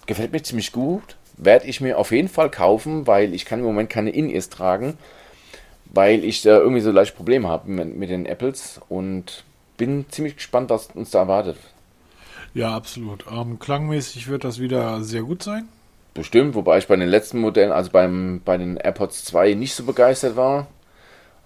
[0.07, 3.64] gefällt mir ziemlich gut, werde ich mir auf jeden Fall kaufen, weil ich kann im
[3.64, 4.97] Moment keine In-Ears tragen,
[5.93, 9.45] weil ich da irgendwie so leicht Probleme habe mit, mit den Apples und
[9.76, 11.57] bin ziemlich gespannt, was uns da erwartet.
[12.55, 13.24] Ja, absolut.
[13.30, 15.68] Ähm, klangmäßig wird das wieder sehr gut sein.
[16.14, 19.84] Bestimmt, wobei ich bei den letzten Modellen, also beim, bei den AirPods 2 nicht so
[19.84, 20.66] begeistert war.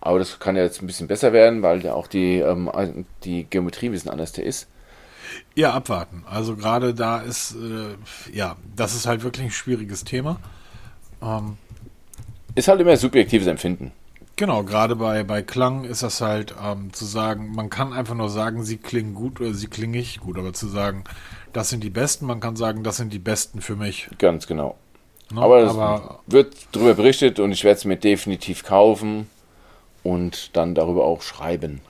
[0.01, 2.71] Aber das kann ja jetzt ein bisschen besser werden, weil ja auch die, ähm,
[3.25, 4.69] die Geometrie ein bisschen anders da ist.
[5.55, 6.25] Ja, abwarten.
[6.29, 10.39] Also gerade da ist, äh, ja, das ist halt wirklich ein schwieriges Thema.
[11.23, 11.57] Ähm,
[12.55, 13.93] Ist halt immer subjektives Empfinden.
[14.37, 18.31] Genau, gerade bei, bei Klang ist das halt ähm, zu sagen, man kann einfach nur
[18.31, 21.05] sagen, sie klingen gut oder sie klingen nicht gut, aber zu sagen,
[21.53, 24.09] das sind die besten, man kann sagen, das sind die besten für mich.
[24.19, 24.77] Ganz genau.
[25.33, 25.41] Ne?
[25.41, 29.29] Aber es aber wird darüber berichtet und ich werde es mir definitiv kaufen
[30.03, 31.81] und dann darüber auch schreiben.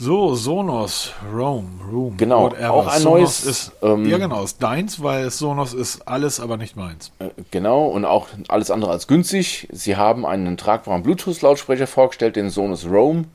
[0.00, 5.30] So, Sonos, Rome, Room, Genau, auch ein neues, ist, ähm, ja genau, ist deins, weil
[5.30, 7.12] Sonos ist alles, aber nicht meins.
[7.18, 9.68] Äh, Genau, und auch alles andere als günstig.
[9.70, 13.26] Sie haben einen tragbaren Bluetooth-Lautsprecher vorgestellt, den Sonos Roam.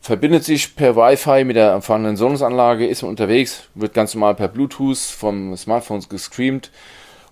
[0.00, 4.48] Verbindet sich per Wi-Fi mit der vorhandenen Sonos-Anlage, ist man unterwegs, wird ganz normal per
[4.48, 6.70] Bluetooth vom Smartphone gestreamt.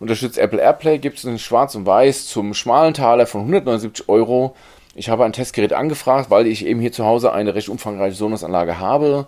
[0.01, 4.55] Unterstützt Apple AirPlay, gibt es in Schwarz und Weiß zum schmalen Taler von 179 Euro.
[4.99, 8.81] Ich habe ein Testgerät angefragt, weil ich eben hier zu Hause eine recht umfangreiche Sonos-Anlage
[8.81, 9.27] habe.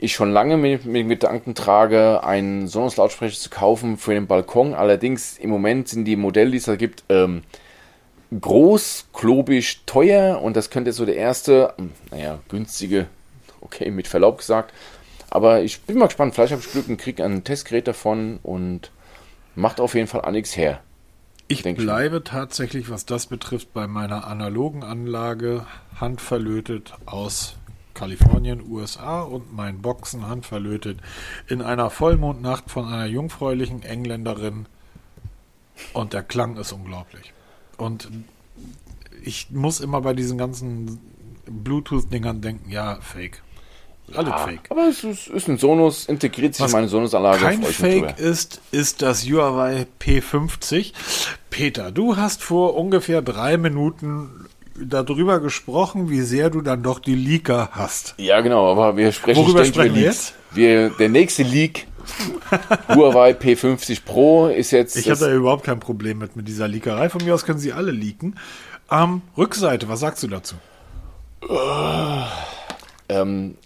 [0.00, 4.74] Ich schon lange mit, mit Gedanken trage, einen Sonos-Lautsprecher zu kaufen für den Balkon.
[4.74, 7.44] Allerdings im Moment sind die Modelle, die es da gibt, ähm,
[8.40, 13.06] groß, klobig, teuer und das könnte so der erste, hm, naja, günstige,
[13.60, 14.74] okay, mit Verlaub gesagt.
[15.30, 18.90] Aber ich bin mal gespannt, vielleicht habe ich Glück und kriege ein Testgerät davon und
[19.54, 20.80] macht auf jeden Fall nichts her.
[21.48, 25.66] Ich bleibe ich tatsächlich, was das betrifft, bei meiner analogen Anlage
[25.96, 27.56] handverlötet aus
[27.94, 30.98] Kalifornien, USA und mein Boxen handverlötet
[31.48, 34.66] in einer Vollmondnacht von einer jungfräulichen Engländerin
[35.92, 37.32] und der Klang ist unglaublich.
[37.76, 38.08] Und
[39.22, 41.00] ich muss immer bei diesen ganzen
[41.46, 43.42] Bluetooth-Dingern denken, ja, Fake.
[44.14, 44.60] Alles ja, Fake.
[44.68, 47.38] Aber es ist, ist, ein Sonos, integriert sich Was in meine Sonos-Anlage.
[47.38, 50.92] Kein Fake ist, ist das Huawei P50.
[51.50, 54.46] Peter, du hast vor ungefähr drei Minuten
[54.76, 58.14] darüber gesprochen, wie sehr du dann doch die Leaker hast.
[58.18, 60.34] Ja, genau, aber wir sprechen Worüber sprechen wir jetzt?
[60.52, 61.86] Wir, der nächste Leak
[62.88, 64.96] Huawei P50 Pro ist jetzt.
[64.96, 67.08] Ich habe da überhaupt kein Problem mit, mit dieser Leakerei.
[67.08, 68.38] Von mir aus können sie alle leaken.
[68.90, 70.56] Ähm, Rückseite, was sagst du dazu?
[71.48, 72.24] Uh,
[73.08, 73.56] ähm,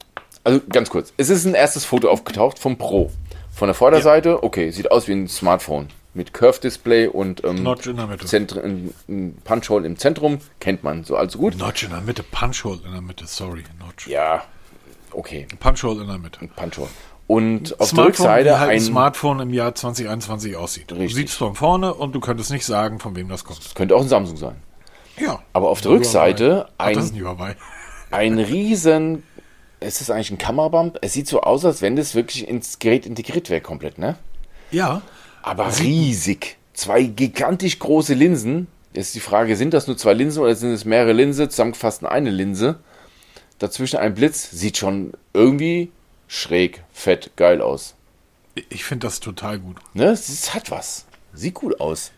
[0.46, 1.12] also ganz kurz.
[1.16, 3.10] Es ist ein erstes Foto aufgetaucht vom Pro.
[3.52, 4.42] Von der Vorderseite, ja.
[4.42, 5.88] okay, sieht aus wie ein Smartphone.
[6.14, 8.26] Mit Curve-Display und ähm, Notch in der Mitte.
[8.26, 11.58] Zentr ein Punch-Hole im Zentrum, kennt man so also gut.
[11.58, 14.06] Notch in der Mitte, Punch-Hole in der Mitte, sorry, Notch.
[14.06, 14.44] Ja,
[15.10, 15.46] okay.
[15.58, 16.48] Punch-Hole in der Mitte.
[16.54, 16.88] Punch-Hole.
[17.26, 20.92] Und auf der Rückseite halt ein Smartphone im Jahr 2021 aussieht.
[20.92, 21.10] Richtig.
[21.10, 23.64] Du siehst es von vorne und du könntest nicht sagen, von wem das kommt.
[23.64, 24.62] Das könnte auch ein Samsung sein.
[25.18, 25.40] Ja.
[25.52, 26.86] Aber auf der Rückseite Ach,
[28.12, 29.24] ein riesen,
[29.80, 30.98] ist das eigentlich ein Kamerabump?
[31.02, 34.16] Es sieht so aus, als wenn das wirklich ins Gerät integriert wäre komplett, ne?
[34.70, 35.02] Ja.
[35.42, 36.56] Aber riesig.
[36.72, 38.66] Zwei gigantisch große Linsen.
[38.92, 42.02] Jetzt ist die Frage, sind das nur zwei Linsen oder sind es mehrere Linsen, zusammengefasst
[42.02, 42.80] in eine Linse?
[43.58, 44.50] Dazwischen ein Blitz.
[44.50, 45.90] Sieht schon irgendwie
[46.28, 47.94] schräg, fett, geil aus.
[48.70, 49.76] Ich finde das total gut.
[49.92, 50.06] Ne?
[50.06, 51.06] Es hat was.
[51.34, 52.12] Sieht gut aus.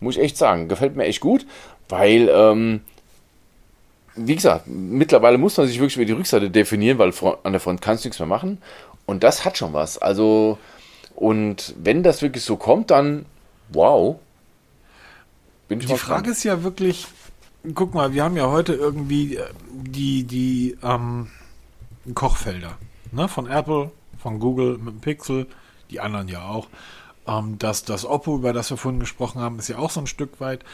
[0.00, 0.68] Muss ich echt sagen.
[0.68, 1.46] Gefällt mir echt gut,
[1.88, 2.82] weil, ähm,
[4.16, 7.12] wie gesagt, mittlerweile muss man sich wirklich über die Rückseite definieren, weil
[7.42, 8.58] an der Front kannst du nichts mehr machen.
[9.06, 9.98] Und das hat schon was.
[9.98, 10.58] Also,
[11.14, 13.26] und wenn das wirklich so kommt, dann
[13.70, 14.18] wow.
[15.68, 17.06] Bin ich die Frage ist ja wirklich,
[17.74, 21.28] guck mal, wir haben ja heute irgendwie äh, die, die, ähm,
[22.12, 22.76] Kochfelder.
[23.12, 23.28] Ne?
[23.28, 25.46] Von Apple, von Google mit dem Pixel,
[25.90, 26.68] die anderen ja auch.
[27.26, 30.06] Ähm, das, das Oppo, über das wir vorhin gesprochen haben, ist ja auch so ein
[30.06, 30.64] Stück weit.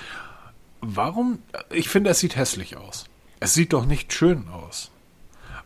[0.81, 1.39] Warum?
[1.71, 3.05] Ich finde, es sieht hässlich aus.
[3.41, 4.91] Es sieht doch nicht schön aus.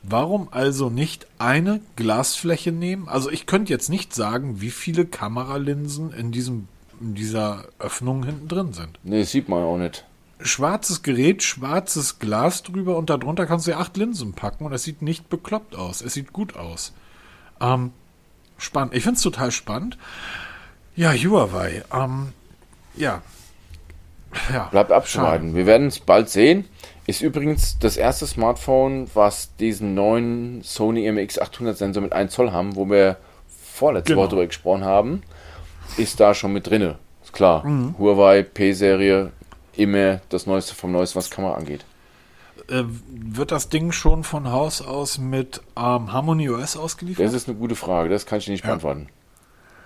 [0.03, 3.09] Warum also nicht eine Glasfläche nehmen?
[3.09, 6.69] Also ich könnte jetzt nicht sagen, wie viele Kameralinsen in diesem
[7.01, 8.99] in dieser Öffnung hinten drin sind.
[9.03, 10.05] Nee, sieht man auch nicht
[10.41, 14.83] schwarzes Gerät, schwarzes Glas drüber und darunter kannst du ja acht Linsen packen und es
[14.83, 16.03] sieht nicht bekloppt aus.
[16.03, 16.93] Es sieht gut aus.
[17.61, 17.93] Ähm,
[18.59, 18.95] spannend.
[18.95, 19.99] Ich finde es total spannend.
[20.97, 21.83] Ja, Huawei.
[21.93, 22.33] Ähm,
[22.95, 23.23] ja.
[24.53, 24.65] ja.
[24.71, 25.55] Bleibt abschneiden.
[25.55, 26.67] Wir werden es bald sehen.
[27.07, 32.77] Ist übrigens das erste Smartphone, was diesen neuen Sony MX800 Sensor mit 1 Zoll haben,
[32.77, 34.23] wo wir vorletzte genau.
[34.23, 35.23] Woche darüber gesprochen haben,
[35.99, 36.99] ist da schon mit drinne.
[37.23, 37.67] Ist klar.
[37.67, 37.97] Mhm.
[37.99, 39.33] Huawei P-Serie
[39.75, 41.85] immer das Neueste vom Neuesten, was Kamera angeht.
[42.69, 47.27] Äh, wird das Ding schon von Haus aus mit ähm, Harmony OS ausgeliefert?
[47.27, 48.69] Das ist eine gute Frage, das kann ich nicht ja.
[48.71, 49.09] beantworten.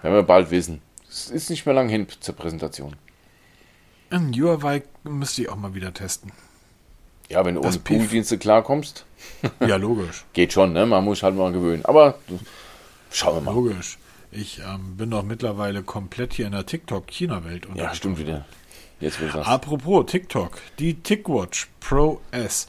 [0.02, 0.80] Werden wir bald wissen.
[1.08, 2.94] Es ist nicht mehr lang hin zur Präsentation.
[4.10, 6.32] In Huawei müsste ich auch mal wieder testen.
[7.28, 9.04] Ja, wenn du ohne Google-Dienste klarkommst.
[9.60, 10.24] ja, logisch.
[10.32, 10.86] Geht schon, ne?
[10.86, 11.84] Man muss halt mal gewöhnen.
[11.84, 12.18] Aber
[13.10, 13.54] schauen wir mal.
[13.54, 13.98] Logisch.
[14.30, 17.68] Ich ähm, bin doch mittlerweile komplett hier in der TikTok-China-Welt.
[17.74, 18.44] Ja, stimmt wieder.
[19.00, 22.66] Jetzt Apropos TikTok, die TicWatch Pro S.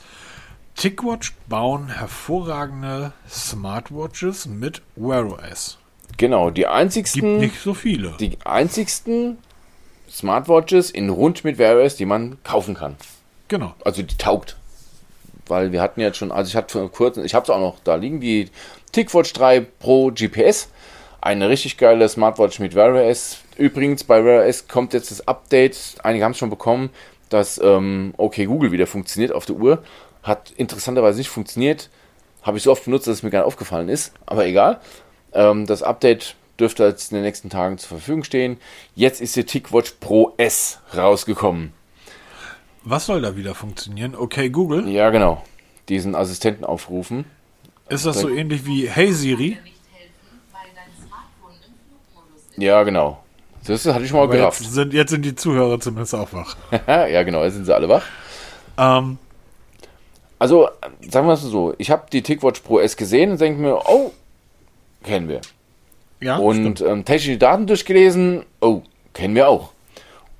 [0.76, 5.80] TicWatch bauen hervorragende Smartwatches mit Wear OS.
[6.18, 7.22] Genau, die einzigsten.
[7.22, 8.14] Gibt nicht so viele.
[8.20, 9.40] Die einzigsten
[10.10, 12.96] Smartwatches in rund mit Wear OS, die man kaufen kann.
[13.50, 13.74] Genau.
[13.84, 14.56] Also die taugt.
[15.48, 17.78] Weil wir hatten jetzt schon, also ich hatte vor kurzem, ich habe es auch noch
[17.84, 18.50] da liegen, die
[18.94, 20.70] TicWatch 3 Pro GPS.
[21.22, 25.96] Eine richtig geile Smartwatch mit Wear OS Übrigens, bei Wear OS kommt jetzt das Update,
[26.02, 26.92] einige haben es schon bekommen,
[27.28, 29.84] dass ähm, okay Google wieder funktioniert auf der Uhr.
[30.24, 31.90] Hat interessanterweise nicht funktioniert.
[32.42, 34.14] Habe ich so oft benutzt, dass es mir gar nicht aufgefallen ist.
[34.26, 34.80] Aber egal.
[35.34, 38.58] Ähm, das Update dürfte jetzt in den nächsten Tagen zur Verfügung stehen.
[38.96, 41.74] Jetzt ist die TicWatch Pro S rausgekommen.
[42.90, 44.16] Was soll da wieder funktionieren?
[44.16, 44.90] Okay, Google?
[44.90, 45.44] Ja, genau.
[45.90, 47.26] Diesen Assistenten aufrufen.
[47.88, 49.60] Ist das so ähnlich wie Hey Siri?
[52.58, 53.24] Ja, genau.
[53.68, 54.62] Das hatte ich schon mal Aber gerafft.
[54.62, 56.58] Jetzt sind, jetzt sind die Zuhörer zumindest auch wach.
[56.88, 58.06] ja, genau, jetzt sind sie alle wach.
[58.80, 59.20] Ähm,
[60.40, 60.70] also,
[61.08, 64.12] sagen wir es so, ich habe die TicWatch Pro S gesehen und denke mir, oh,
[65.04, 65.42] kennen wir.
[66.22, 68.82] Ja, und ähm, technische Daten durchgelesen, oh,
[69.14, 69.74] kennen wir auch.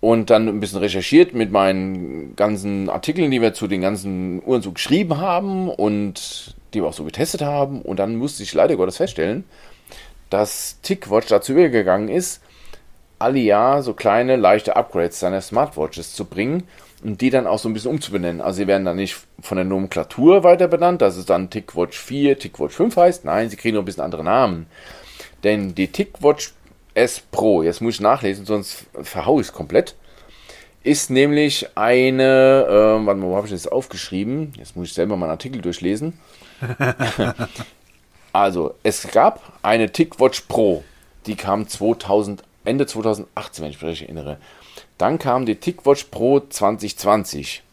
[0.02, 4.62] Und dann ein bisschen recherchiert mit meinen ganzen Artikeln, die wir zu den ganzen Uhren
[4.62, 7.82] so geschrieben haben und die wir auch so getestet haben.
[7.82, 9.44] Und dann musste ich leider Gottes feststellen,
[10.30, 12.42] dass TickWatch dazu übergegangen ist,
[13.18, 16.64] alle Jahr so kleine, leichte Upgrades seiner Smartwatches zu bringen
[17.04, 18.40] und die dann auch so ein bisschen umzubenennen.
[18.40, 22.40] Also sie werden dann nicht von der Nomenklatur weiter benannt, dass es dann TickWatch 4,
[22.40, 23.26] TickWatch 5 heißt.
[23.26, 24.68] Nein, sie kriegen nur ein bisschen andere Namen.
[25.44, 26.54] Denn die TickWatch
[27.00, 29.96] S Pro, jetzt muss ich nachlesen, sonst verhaue ich es komplett,
[30.84, 34.54] ist nämlich eine, äh, warte mal, wo habe ich das aufgeschrieben?
[34.58, 36.20] Jetzt muss ich selber meinen Artikel durchlesen.
[38.34, 40.84] also, es gab eine TickWatch Pro,
[41.26, 44.38] die kam 2000, Ende 2018, wenn ich mich erinnere.
[44.98, 47.64] Dann kam die TickWatch Pro 2020.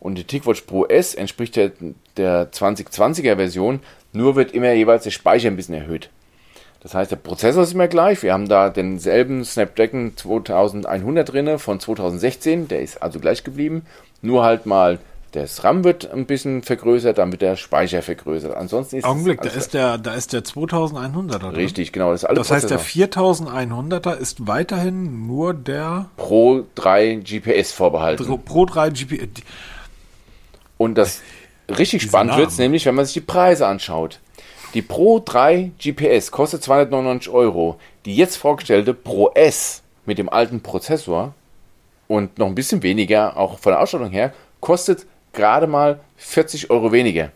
[0.00, 1.72] Und die TickWatch Pro S entspricht der,
[2.16, 3.80] der 2020er Version,
[4.12, 6.10] nur wird immer jeweils der Speicher ein bisschen erhöht.
[6.84, 8.22] Das heißt, der Prozessor ist immer gleich.
[8.22, 12.68] Wir haben da denselben Snapdragon 2100 drin von 2016.
[12.68, 13.86] Der ist also gleich geblieben.
[14.20, 14.98] Nur halt mal
[15.32, 18.54] das RAM wird ein bisschen vergrößert, damit der Speicher vergrößert.
[18.54, 21.54] Ansonsten ist Augenblick, da ist der, da ist der 2100er drin.
[21.56, 22.12] Richtig, genau.
[22.12, 28.44] Das, das heißt, der 4100er ist weiterhin nur der Pro 3 GPS vorbehalten.
[28.44, 29.42] Pro 3 GPS.
[30.76, 31.20] Und das
[31.68, 34.20] richtig spannend wird es nämlich, wenn man sich die Preise anschaut.
[34.74, 37.76] Die Pro 3 GPS kostet 299 Euro.
[38.04, 41.32] Die jetzt vorgestellte Pro S mit dem alten Prozessor
[42.08, 46.90] und noch ein bisschen weniger, auch von der Ausstattung her, kostet gerade mal 40 Euro
[46.90, 47.30] weniger.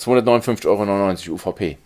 [0.00, 1.76] 259,99 Euro UVP.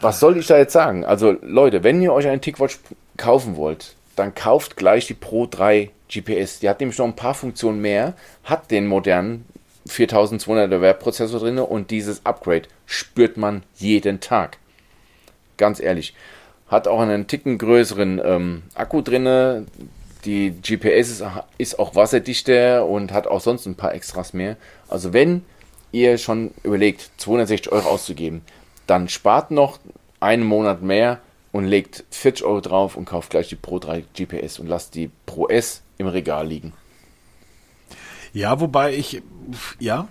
[0.00, 1.06] Was soll ich da jetzt sagen?
[1.06, 2.78] Also Leute, wenn ihr euch einen Tickwatch
[3.16, 6.60] kaufen wollt, dann kauft gleich die Pro 3 GPS.
[6.60, 8.12] Die hat nämlich noch ein paar Funktionen mehr,
[8.44, 9.46] hat den modernen
[9.86, 14.58] 4200er Webprozessor drin und dieses Upgrade spürt man jeden Tag.
[15.56, 16.14] Ganz ehrlich.
[16.68, 19.66] Hat auch einen Ticken größeren ähm, Akku drin.
[20.24, 21.24] Die GPS ist,
[21.58, 24.56] ist auch wasserdichter und hat auch sonst ein paar Extras mehr.
[24.88, 25.44] Also wenn
[25.92, 28.42] ihr schon überlegt, 260 Euro auszugeben,
[28.86, 29.78] dann spart noch
[30.20, 31.20] einen Monat mehr
[31.52, 35.10] und legt 40 Euro drauf und kauft gleich die Pro 3 GPS und lasst die
[35.24, 36.72] Pro S im Regal liegen.
[38.36, 39.22] Ja, wobei ich,
[39.78, 40.08] ja,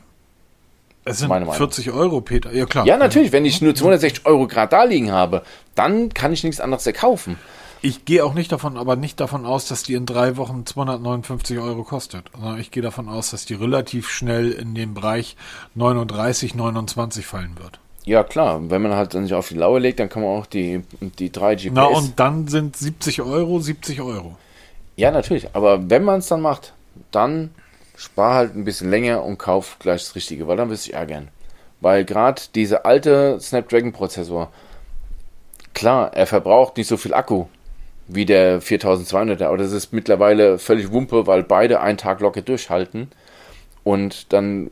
[1.04, 2.52] es sind Meine 40 Euro, Peter.
[2.52, 2.88] Ja, klar.
[2.88, 3.32] Ja, natürlich.
[3.32, 5.44] Wenn ich nur 260 Euro gerade da liegen habe,
[5.76, 7.38] dann kann ich nichts anderes erkaufen.
[7.84, 11.60] Ich gehe auch nicht davon, aber nicht davon aus, dass die in drei Wochen 259
[11.60, 12.24] Euro kostet.
[12.34, 15.36] Also ich gehe davon aus, dass die relativ schnell in den Bereich
[15.76, 17.80] 39, 29 fallen wird.
[18.06, 18.60] Ja, klar.
[18.72, 20.82] Wenn man halt dann sich auf die Laue legt, dann kann man auch die,
[21.20, 21.74] die drei GPS.
[21.74, 24.36] Na, und dann sind 70 Euro, 70 Euro.
[24.96, 25.50] Ja, natürlich.
[25.54, 26.74] Aber wenn man es dann macht,
[27.12, 27.52] dann
[27.96, 30.98] spar halt ein bisschen länger und kauf gleich das Richtige, weil dann wirst du dich
[30.98, 31.30] ärgern.
[31.82, 34.52] Weil gerade dieser alte Snapdragon-Prozessor,
[35.74, 37.46] klar, er verbraucht nicht so viel Akku
[38.08, 43.12] wie der 4200er, aber das ist mittlerweile völlig Wumpe, weil beide einen Tag locker durchhalten
[43.84, 44.70] und dann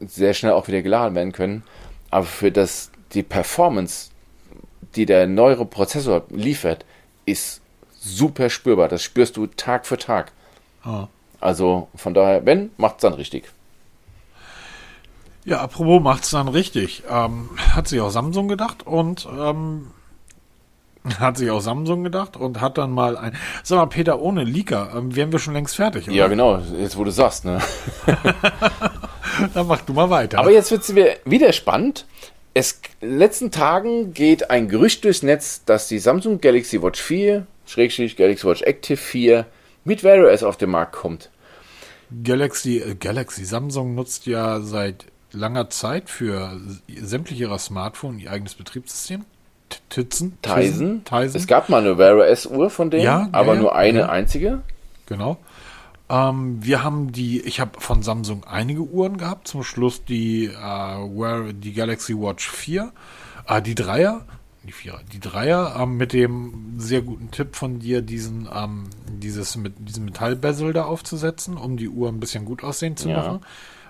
[0.00, 1.62] sehr schnell auch wieder geladen werden können.
[2.10, 4.10] Aber für das, die Performance,
[4.96, 6.84] die der neuere Prozessor liefert,
[7.24, 7.60] ist
[8.00, 8.88] super spürbar.
[8.88, 10.32] Das spürst du Tag für Tag.
[10.84, 11.06] Oh.
[11.42, 13.50] Also von daher, wenn, macht es dann richtig.
[15.44, 17.02] Ja, apropos macht es dann richtig.
[17.10, 19.88] Ähm, hat sich auch Samsung gedacht und ähm,
[21.18, 23.36] hat sich auch Samsung gedacht und hat dann mal ein.
[23.64, 26.14] Sag mal, Peter, ohne Leaker, ähm, wären wir schon längst fertig, oder?
[26.14, 27.60] Ja, genau, jetzt wo du sagst, ne?
[29.54, 30.38] dann mach du mal weiter.
[30.38, 32.06] Aber jetzt wird es wieder spannend.
[32.54, 38.16] Es letzten Tagen geht ein Gerücht durchs Netz, dass die Samsung Galaxy Watch 4, Schrägstrich
[38.16, 39.46] Galaxy Watch Active 4
[39.84, 41.30] mit Wear OS auf den Markt kommt.
[42.24, 46.60] Galaxy, äh, Galaxy, Samsung nutzt ja seit langer Zeit für
[47.00, 49.24] sämtliche ihrer Smartphones ihr eigenes Betriebssystem.
[49.88, 51.04] Tizen, Tizen.
[51.04, 51.36] Tizen.
[51.36, 54.08] Es gab mal eine Wear OS Uhr von denen, ja, aber ja, nur eine ja.
[54.08, 54.62] einzige.
[55.06, 55.38] Genau.
[56.10, 60.52] Ähm, wir haben die, ich habe von Samsung einige Uhren gehabt, zum Schluss die, äh,
[60.52, 62.92] Wear, die Galaxy Watch 4,
[63.48, 64.26] äh, die Dreier
[64.66, 65.00] die Vierer.
[65.12, 70.04] Die Dreier ähm, mit dem sehr guten Tipp von dir, diesen, ähm, dieses mit diesem
[70.04, 73.40] Metallbezel da aufzusetzen, um die Uhr ein bisschen gut aussehen zu machen.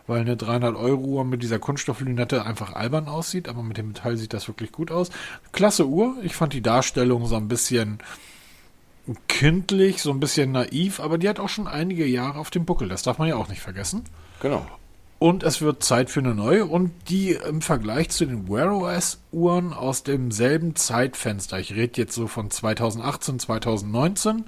[0.07, 4.17] Weil eine 300 Euro Uhr mit dieser Kunststofflünette einfach albern aussieht, aber mit dem Metall
[4.17, 5.11] sieht das wirklich gut aus.
[5.53, 6.17] Klasse Uhr.
[6.23, 7.99] Ich fand die Darstellung so ein bisschen
[9.29, 12.89] kindlich, so ein bisschen naiv, aber die hat auch schon einige Jahre auf dem Buckel.
[12.89, 14.05] Das darf man ja auch nicht vergessen.
[14.41, 14.67] Genau.
[15.23, 16.67] Und es wird Zeit für eine neue.
[16.67, 22.17] Und die im Vergleich zu den Wear OS Uhren aus demselben Zeitfenster, ich rede jetzt
[22.17, 24.47] so von 2018, 2019,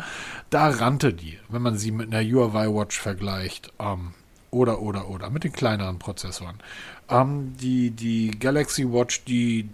[0.51, 3.73] da rannte die, wenn man sie mit einer Huawei Watch vergleicht.
[3.79, 4.15] Ähm,
[4.51, 6.59] oder, oder, oder, mit den kleineren Prozessoren.
[7.09, 9.69] Ähm, die, die Galaxy Watch, die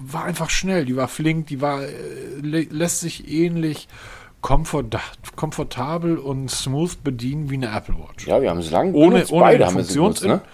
[0.00, 3.88] war einfach schnell, die war flink, die war, äh, lässt sich ähnlich
[4.40, 4.98] komfort
[5.36, 8.26] komfortabel und smooth bedienen wie eine Apple Watch.
[8.26, 10.50] Ja, wir haben es lang ohne, ohne beide den haben wir sie Funktions benutzt, ne?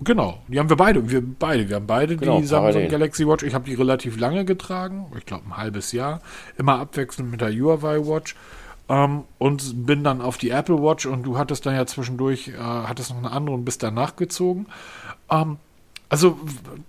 [0.00, 1.10] Genau, die haben wir beide.
[1.10, 2.88] Wir beide, wir haben beide Genau, die Samsung parallel.
[2.90, 3.44] Galaxy Watch.
[3.44, 6.20] Ich habe die relativ lange getragen, ich glaube ein halbes Jahr,
[6.58, 8.36] immer abwechselnd mit der Huawei Watch.
[8.88, 12.58] Ähm, und bin dann auf die Apple Watch und du hattest dann ja zwischendurch, äh,
[12.58, 14.66] hattest noch eine andere und bist dann nachgezogen.
[15.30, 15.56] Ähm,
[16.08, 16.38] also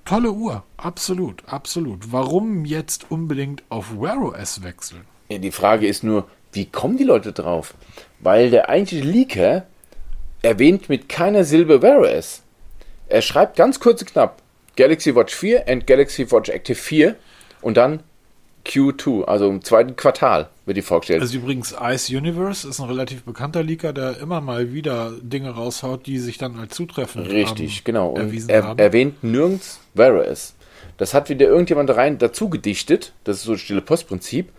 [0.06, 2.12] tolle Uhr, absolut, absolut.
[2.12, 5.02] Warum jetzt unbedingt auf Wear OS wechseln?
[5.30, 7.74] Ja, die Frage ist nur, wie kommen die Leute drauf?
[8.20, 9.66] Weil der eigentliche Leaker
[10.42, 12.42] erwähnt mit keiner Silbe OS.
[13.08, 14.42] Er schreibt ganz kurz und knapp
[14.76, 17.16] Galaxy Watch 4 and Galaxy Watch Active 4
[17.62, 18.02] und dann
[18.68, 21.22] Q2, also im zweiten Quartal wird die vorgestellt.
[21.22, 26.06] Also übrigens Ice Universe ist ein relativ bekannter Leaker, der immer mal wieder Dinge raushaut,
[26.06, 28.10] die sich dann als zutreffend Richtig, ähm, genau.
[28.10, 28.80] Und erwiesen er haben.
[28.80, 30.54] erwähnt nirgends OS.
[30.98, 33.14] Das hat wieder irgendjemand rein dazu gedichtet.
[33.24, 34.52] Das ist so das stille Postprinzip.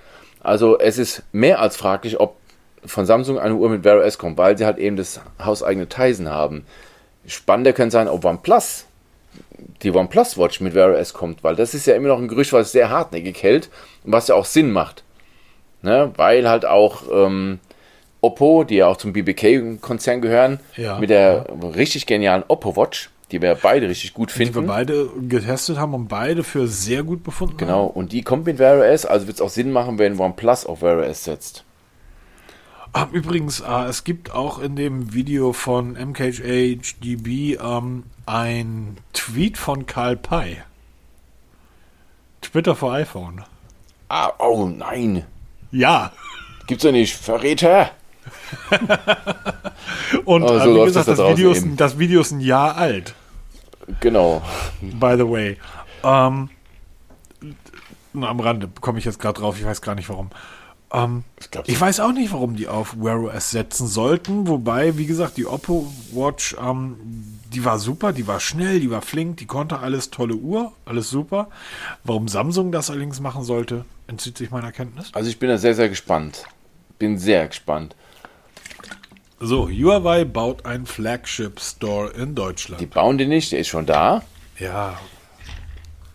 [0.49, 2.37] Also es ist mehr als fraglich, ob
[2.85, 6.31] von Samsung eine Uhr mit Wear OS kommt, weil sie halt eben das hauseigene Tizen
[6.31, 6.65] haben.
[7.27, 8.87] Spannender könnte sein, ob OnePlus,
[9.83, 12.53] die OnePlus Watch mit Wear OS kommt, weil das ist ja immer noch ein Gerücht,
[12.53, 13.69] was sehr hartnäckig hält
[14.05, 15.05] und was ja auch Sinn macht.
[15.83, 16.13] Ne?
[16.17, 17.59] Weil halt auch ähm,
[18.21, 21.47] Oppo, die ja auch zum BBK-Konzern gehören, Ja, mit der
[21.77, 24.66] richtig genialen Oppo Watch, die wir beide richtig gut die wir finden.
[24.66, 28.79] beide getestet haben und beide für sehr gut befunden Genau, und die kommt mit Wear
[28.79, 31.64] OS, also wird es auch Sinn machen, wenn OnePlus auf Wear OS setzt.
[32.93, 39.85] Ah, übrigens, äh, es gibt auch in dem Video von MKHDB ähm, ein Tweet von
[39.87, 40.64] Karl Pei.
[42.41, 43.45] Twitter für iPhone.
[44.09, 45.26] Ah, oh nein.
[45.70, 46.12] Ja.
[46.66, 47.14] Gibt's doch nicht.
[47.14, 47.91] Verräter.
[50.24, 52.41] Und Oh, so äh, wie gesagt, das das, da Video ist, das Video ist ein
[52.41, 53.14] Jahr alt.
[54.01, 54.43] Genau.
[54.81, 55.57] By the way.
[56.05, 56.51] Ähm,
[58.20, 60.31] am Rande komme ich jetzt gerade drauf, ich weiß gar nicht warum.
[60.93, 64.97] Ähm, Ich glaub, ich weiß auch nicht, warum die auf Wear OS setzen sollten, wobei,
[64.97, 66.97] wie gesagt, die Oppo Watch, ähm,
[67.53, 71.11] die war super, die war schnell, die war flink, die konnte alles, tolle Uhr, alles
[71.11, 71.49] super.
[72.05, 75.11] Warum Samsung das allerdings machen sollte, entzieht sich meiner Kenntnis.
[75.12, 76.45] Also ich bin da sehr, sehr gespannt.
[76.99, 77.95] Bin sehr gespannt.
[79.41, 82.80] So, Huawei baut ein Flagship Store in Deutschland.
[82.80, 84.22] Die bauen den nicht, der ist schon da.
[84.59, 84.99] ja,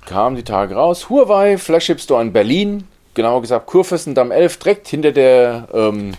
[0.06, 1.10] Kam die Tage raus.
[1.10, 2.84] Huawei, Flagship Store in Berlin.
[3.14, 6.14] Genauer gesagt, Kurfürstendamm 11, direkt hinter der ähm,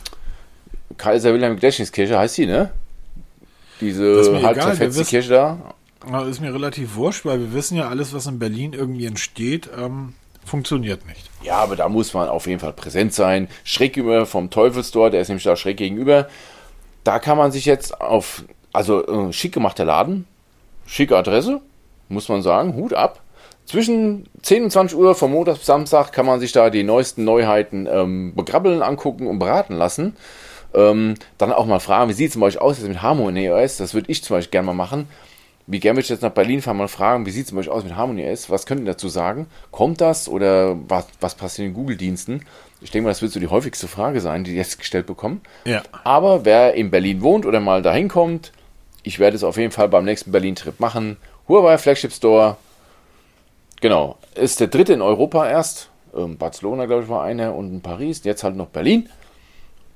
[0.97, 2.71] Kaiser Wilhelm Gedächtniskirche, heißt sie, ne?
[3.81, 5.75] Diese halb zerfetzte Kirche da.
[6.29, 10.15] Ist mir relativ wurscht, weil wir wissen ja, alles, was in Berlin irgendwie entsteht, ähm,
[10.45, 11.29] funktioniert nicht.
[11.43, 13.49] Ja, aber da muss man auf jeden Fall präsent sein.
[13.65, 16.29] Schräg gegenüber vom Teufelstor, der ist nämlich da schräg gegenüber.
[17.05, 20.27] Da kann man sich jetzt auf, also äh, schick gemachter Laden,
[20.87, 21.61] schicke Adresse,
[22.09, 23.21] muss man sagen, Hut ab.
[23.67, 27.25] Zwischen 10 und 20 Uhr vom Montag bis Samstag kann man sich da die neuesten
[27.25, 30.17] Neuheiten ähm, begrabbeln, angucken und beraten lassen.
[30.75, 33.79] Ähm, dann auch mal fragen, wie sieht es zum Beispiel aus jetzt mit Harmony OS?
[33.79, 35.09] Das würde ich zum Beispiel gerne mal machen.
[35.67, 37.73] Wie gerne würde ich jetzt nach Berlin fahren, mal fragen, wie sieht es zum Beispiel
[37.73, 38.51] aus mit Harmony OS?
[38.51, 39.47] Was könnt ihr dazu sagen?
[39.71, 42.45] Kommt das oder was, was passiert in den Google-Diensten?
[42.83, 45.41] Ich denke mal, das wird so die häufigste Frage sein, die die jetzt gestellt bekommen.
[45.65, 45.83] Ja.
[46.05, 48.53] Aber wer in Berlin wohnt oder mal dahin kommt,
[49.03, 51.17] ich werde es auf jeden Fall beim nächsten Berlin-Trip machen.
[51.49, 52.59] Huawei Flagship Store.
[53.81, 54.19] Genau.
[54.35, 55.89] Ist der dritte in Europa erst.
[56.15, 58.23] Ähm, Barcelona, glaube ich, war einer und in Paris.
[58.25, 59.09] Jetzt halt noch Berlin.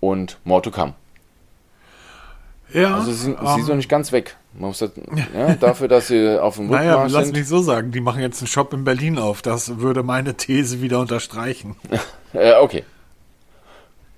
[0.00, 0.94] Und more to come.
[2.72, 4.36] Ja, Also sie sind, ähm, sie sind noch nicht ganz weg.
[4.60, 7.36] Das, ja, dafür, dass sie auf dem naja, Rückmarsch lass sind.
[7.36, 9.40] mich so sagen, die machen jetzt einen Shop in Berlin auf.
[9.42, 11.76] Das würde meine These wieder unterstreichen.
[12.34, 12.84] Äh, okay.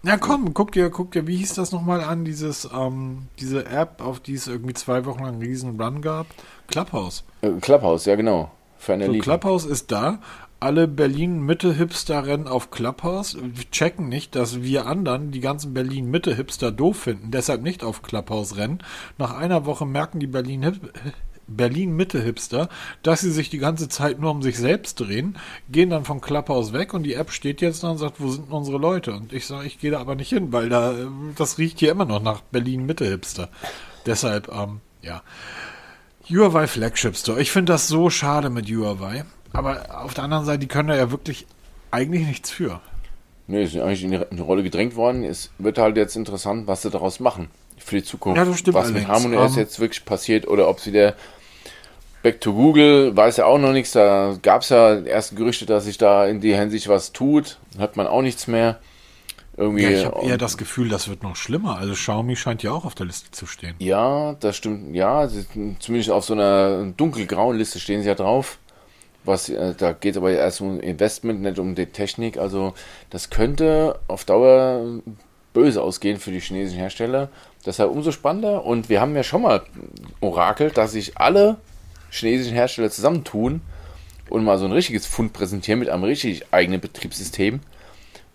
[0.03, 4.05] Ja, komm, guck dir, guck dir, wie hieß das nochmal an, dieses, ähm, diese App,
[4.05, 6.27] auf die es irgendwie zwei Wochen lang einen riesen Run gab?
[6.67, 7.23] Clubhouse.
[7.43, 8.51] Äh, Clubhouse, ja genau.
[8.79, 9.13] Für eine So.
[9.13, 10.19] Clubhouse ist da.
[10.63, 13.39] Alle Berlin-Mitte-Hipster rennen auf Clubhouse.
[13.41, 18.59] Wir checken nicht, dass wir anderen die ganzen Berlin-Mitte-Hipster doof finden, deshalb nicht auf Clubhouse
[18.59, 18.81] rennen.
[19.17, 22.69] Nach einer Woche merken die Berlin-Mitte-Hipster,
[23.03, 25.39] dass sie sich die ganze Zeit nur um sich selbst drehen,
[25.71, 28.53] gehen dann von Clubhouse weg und die App steht jetzt da und sagt, wo sind
[28.53, 29.15] unsere Leute?
[29.15, 31.07] Und ich sage, ich gehe da aber nicht hin, weil da, äh,
[31.37, 33.49] das riecht hier immer noch nach Berlin-Mitte-Hipster.
[34.05, 35.23] Deshalb, ähm, ja.
[36.29, 37.41] Huawei Flagship Store.
[37.41, 39.25] Ich finde das so schade mit Huawei.
[39.53, 41.47] Aber auf der anderen Seite, die können da ja wirklich
[41.91, 42.81] eigentlich nichts für.
[43.47, 45.25] Nee, ist eigentlich in die Rolle gedrängt worden.
[45.25, 48.39] Es wird halt jetzt interessant, was sie daraus machen für die Zukunft.
[48.39, 49.25] Ja, das stimmt was mit allerdings.
[49.25, 51.15] Harmony OS Ähm, jetzt wirklich passiert oder ob es wieder
[52.23, 53.93] Back to Google, weiß ja auch noch nichts.
[53.93, 57.59] Da gab es ja erste Gerüchte, dass sich da in die Hinsicht was tut.
[57.79, 58.79] Hört man auch nichts mehr.
[59.57, 59.83] Irgendwie.
[59.83, 61.79] Ja, ich habe eher das Gefühl, das wird noch schlimmer.
[61.79, 63.75] Also Xiaomi scheint ja auch auf der Liste zu stehen.
[63.79, 64.95] Ja, das stimmt.
[64.95, 65.45] Ja, sie
[65.81, 68.59] zumindest auf so einer dunkelgrauen Liste stehen sie ja drauf.
[69.31, 72.37] Was, äh, da geht es aber erst um Investment, nicht um die Technik.
[72.37, 72.74] Also
[73.11, 75.01] das könnte auf Dauer
[75.53, 77.28] böse ausgehen für die chinesischen Hersteller.
[77.64, 78.64] Deshalb umso spannender.
[78.64, 79.62] Und wir haben ja schon mal
[80.20, 81.57] orakelt, dass sich alle
[82.11, 83.61] chinesischen Hersteller zusammentun
[84.28, 87.61] und mal so ein richtiges Fund präsentieren mit einem richtig eigenen Betriebssystem,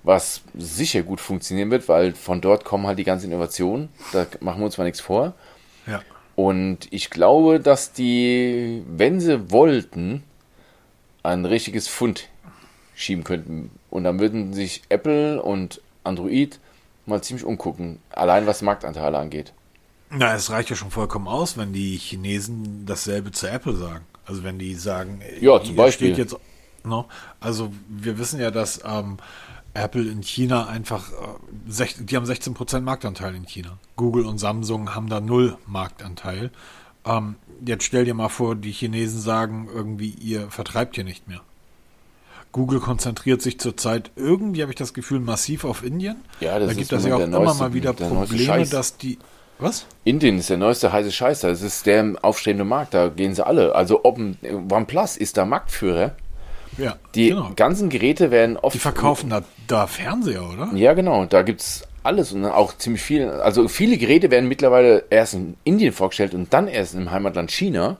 [0.03, 3.89] was sicher gut funktionieren wird, weil von dort kommen halt die ganzen Innovationen.
[4.13, 5.33] Da machen wir uns mal nichts vor.
[5.87, 6.01] Ja.
[6.35, 10.23] Und ich glaube, dass die, wenn sie wollten,
[11.25, 12.29] ein richtiges Fund
[12.95, 13.71] schieben könnten.
[13.89, 16.59] Und dann würden sich Apple und Android
[17.05, 19.53] mal ziemlich umgucken, allein was Marktanteile angeht.
[20.09, 24.05] Na, es reicht ja schon vollkommen aus, wenn die Chinesen dasselbe zu Apple sagen.
[24.25, 26.17] Also wenn die sagen, ja, zum Beispiel.
[26.17, 26.35] Jetzt,
[26.83, 27.05] no,
[27.39, 29.17] also wir wissen ja, dass ähm,
[29.73, 33.77] Apple in China einfach, äh, die haben 16% Marktanteil in China.
[33.95, 36.51] Google und Samsung haben da null Marktanteil.
[37.05, 41.41] Ähm, jetzt stell dir mal vor, die Chinesen sagen irgendwie, ihr vertreibt hier nicht mehr.
[42.51, 46.15] Google konzentriert sich zurzeit irgendwie, habe ich das Gefühl, massiv auf Indien.
[46.39, 49.17] Ja, das da gibt es ja auch immer neueste, mal wieder Probleme, dass die.
[49.59, 49.85] Was?
[50.03, 51.41] Indien ist der neueste heiße Scheiß.
[51.41, 52.93] Das ist der aufstrebende Markt.
[52.93, 53.75] Da gehen sie alle.
[53.75, 56.15] Also ob OnePlus ist da Marktführer.
[56.77, 57.51] Ja, die genau.
[57.55, 58.75] ganzen Geräte werden oft.
[58.75, 60.71] Die verkaufen da, da Fernseher, oder?
[60.75, 61.25] Ja, genau.
[61.25, 63.29] Da gibt es alles und auch ziemlich viel.
[63.29, 67.97] Also viele Geräte werden mittlerweile erst in Indien vorgestellt und dann erst im Heimatland China.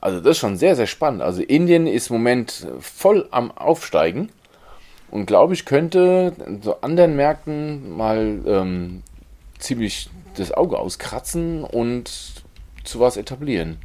[0.00, 1.22] Also das ist schon sehr, sehr spannend.
[1.22, 4.30] Also Indien ist im Moment voll am Aufsteigen
[5.10, 6.32] und glaube ich könnte
[6.62, 9.02] so anderen Märkten mal ähm,
[9.58, 12.10] ziemlich das Auge auskratzen und
[12.84, 13.78] zu was etablieren.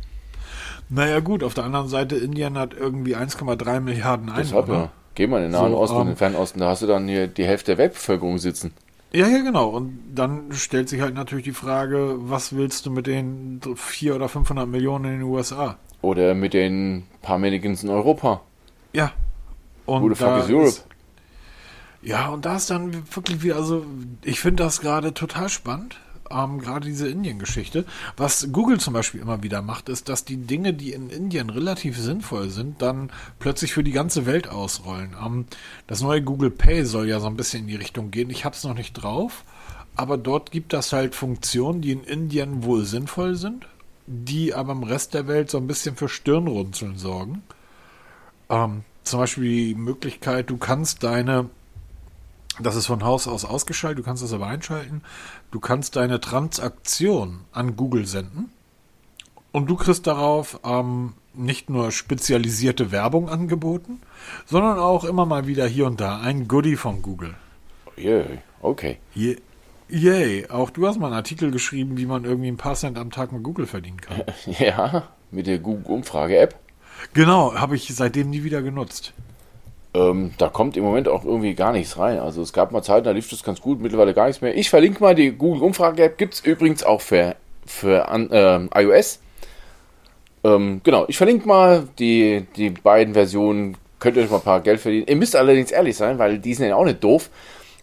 [0.90, 4.44] Naja gut, auf der anderen Seite, Indien hat irgendwie 1,3 Milliarden Einwohner.
[4.44, 4.92] Deshalb, ja.
[5.14, 7.08] Geh mal in den Nahen so, Osten ähm, und den Fernosten, da hast du dann
[7.08, 8.74] hier die Hälfte der Weltbevölkerung sitzen.
[9.12, 9.70] Ja, ja, genau.
[9.70, 14.30] Und dann stellt sich halt natürlich die Frage, was willst du mit den 400 oder
[14.30, 15.78] 500 Millionen in den USA?
[16.02, 18.42] Oder mit den paar Mannequins in Europa.
[18.94, 19.12] Ja.
[19.86, 20.68] Und Who the fuck is Europe?
[20.68, 20.88] Ist,
[22.02, 23.86] ja, und da ist dann wirklich wieder, also
[24.24, 26.00] ich finde das gerade total spannend.
[26.32, 27.86] Ähm, gerade diese Indien-Geschichte.
[28.18, 31.98] Was Google zum Beispiel immer wieder macht, ist, dass die Dinge, die in Indien relativ
[31.98, 35.16] sinnvoll sind, dann plötzlich für die ganze Welt ausrollen.
[35.24, 35.46] Ähm,
[35.88, 38.30] das neue Google Pay soll ja so ein bisschen in die Richtung gehen.
[38.30, 39.44] Ich habe es noch nicht drauf,
[39.96, 43.66] aber dort gibt es halt Funktionen, die in Indien wohl sinnvoll sind
[44.12, 47.44] die aber im Rest der Welt so ein bisschen für Stirnrunzeln sorgen.
[48.50, 51.50] Ähm, zum Beispiel die Möglichkeit, du kannst deine,
[52.60, 55.04] das ist von Haus aus ausgeschaltet, du kannst das aber einschalten,
[55.52, 58.52] du kannst deine Transaktion an Google senden
[59.52, 64.02] und du kriegst darauf ähm, nicht nur spezialisierte Werbung angeboten,
[64.46, 67.36] sondern auch immer mal wieder hier und da ein Goodie von Google.
[67.98, 68.26] Yeah,
[68.62, 68.98] okay.
[69.14, 69.38] Je
[69.92, 73.10] Yay, auch du hast mal einen Artikel geschrieben, wie man irgendwie ein paar Cent am
[73.10, 74.22] Tag mit Google verdienen kann.
[74.60, 76.56] Ja, mit der Google-Umfrage-App.
[77.14, 79.14] Genau, habe ich seitdem nie wieder genutzt.
[79.94, 82.20] Ähm, da kommt im Moment auch irgendwie gar nichts rein.
[82.20, 84.56] Also es gab mal Zeiten, da lief das ganz gut, mittlerweile gar nichts mehr.
[84.56, 87.36] Ich verlinke mal die Google-Umfrage-App, gibt es übrigens auch für,
[87.66, 89.20] für äh, iOS.
[90.44, 94.62] Ähm, genau, ich verlinke mal die, die beiden Versionen, könnt ihr euch mal ein paar
[94.62, 95.08] Geld verdienen.
[95.08, 97.30] Ihr müsst allerdings ehrlich sein, weil die sind ja auch nicht doof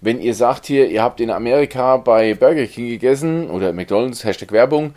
[0.00, 4.52] wenn ihr sagt hier, ihr habt in Amerika bei Burger King gegessen oder McDonalds, Hashtag
[4.52, 4.94] Werbung,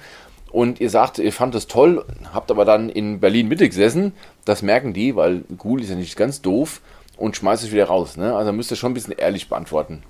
[0.51, 2.03] und ihr sagt, ihr fand das toll,
[2.33, 4.13] habt aber dann in Berlin Mitte gesessen,
[4.45, 6.81] das merken die, weil Google ist ja nicht ganz doof
[7.19, 8.17] und schmeißt es wieder raus.
[8.17, 8.35] Ne?
[8.35, 10.03] Also müsst ihr schon ein bisschen ehrlich beantworten.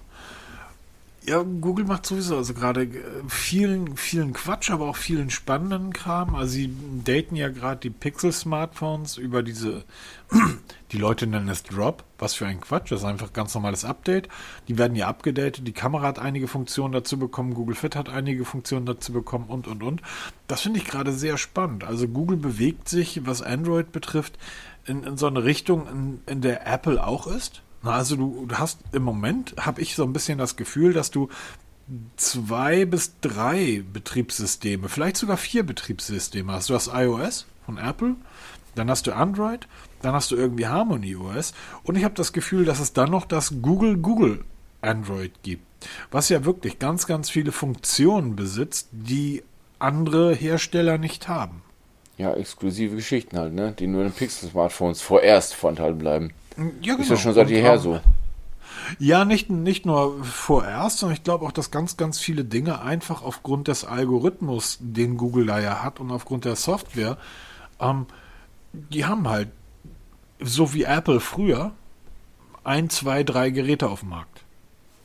[1.30, 2.92] Ja, Google macht sowieso also gerade äh,
[3.28, 6.34] vielen, vielen Quatsch, aber auch vielen spannenden Kram.
[6.34, 6.74] Also sie
[7.06, 9.84] daten ja gerade die Pixel-Smartphones über diese,
[10.92, 12.04] die Leute nennen es Drop.
[12.18, 14.28] Was für ein Quatsch, das ist einfach ganz normales Update.
[14.68, 18.44] Die werden ja abgedatet, die Kamera hat einige Funktionen dazu bekommen, Google Fit hat einige
[18.44, 20.02] Funktionen dazu bekommen und, und, und.
[20.48, 21.84] Das finde ich gerade sehr spannend.
[21.84, 24.40] Also Google bewegt sich, was Android betrifft,
[24.88, 27.62] in, in so eine Richtung, in, in der Apple auch ist.
[27.84, 31.30] Also du, du hast im Moment, habe ich so ein bisschen das Gefühl, dass du
[32.18, 36.70] zwei bis drei Betriebssysteme, vielleicht sogar vier Betriebssysteme hast.
[36.70, 38.16] Du hast iOS von Apple,
[38.76, 39.68] dann hast du Android,
[40.02, 41.54] dann hast du irgendwie Harmony OS
[41.84, 44.44] und ich habe das Gefühl, dass es dann noch das Google Google
[44.82, 45.64] Android gibt,
[46.12, 49.44] was ja wirklich ganz, ganz viele Funktionen besitzt, die
[49.80, 51.62] andere Hersteller nicht haben.
[52.18, 53.74] Ja, exklusive Geschichten halt, ne?
[53.80, 56.34] Die nur in Pixel-Smartphones vorerst vorenthalten bleiben.
[56.82, 57.01] Ja, genau.
[57.01, 57.99] Ist ja schon seit jeher so.
[58.97, 63.22] Ja, nicht, nicht nur vorerst, sondern ich glaube auch, dass ganz, ganz viele Dinge einfach
[63.22, 67.18] aufgrund des Algorithmus, den Google da ja hat und aufgrund der Software,
[67.80, 68.07] ähm,
[68.74, 69.49] die haben halt,
[70.39, 71.72] so wie Apple früher,
[72.64, 74.41] ein, zwei, drei Geräte auf dem Markt.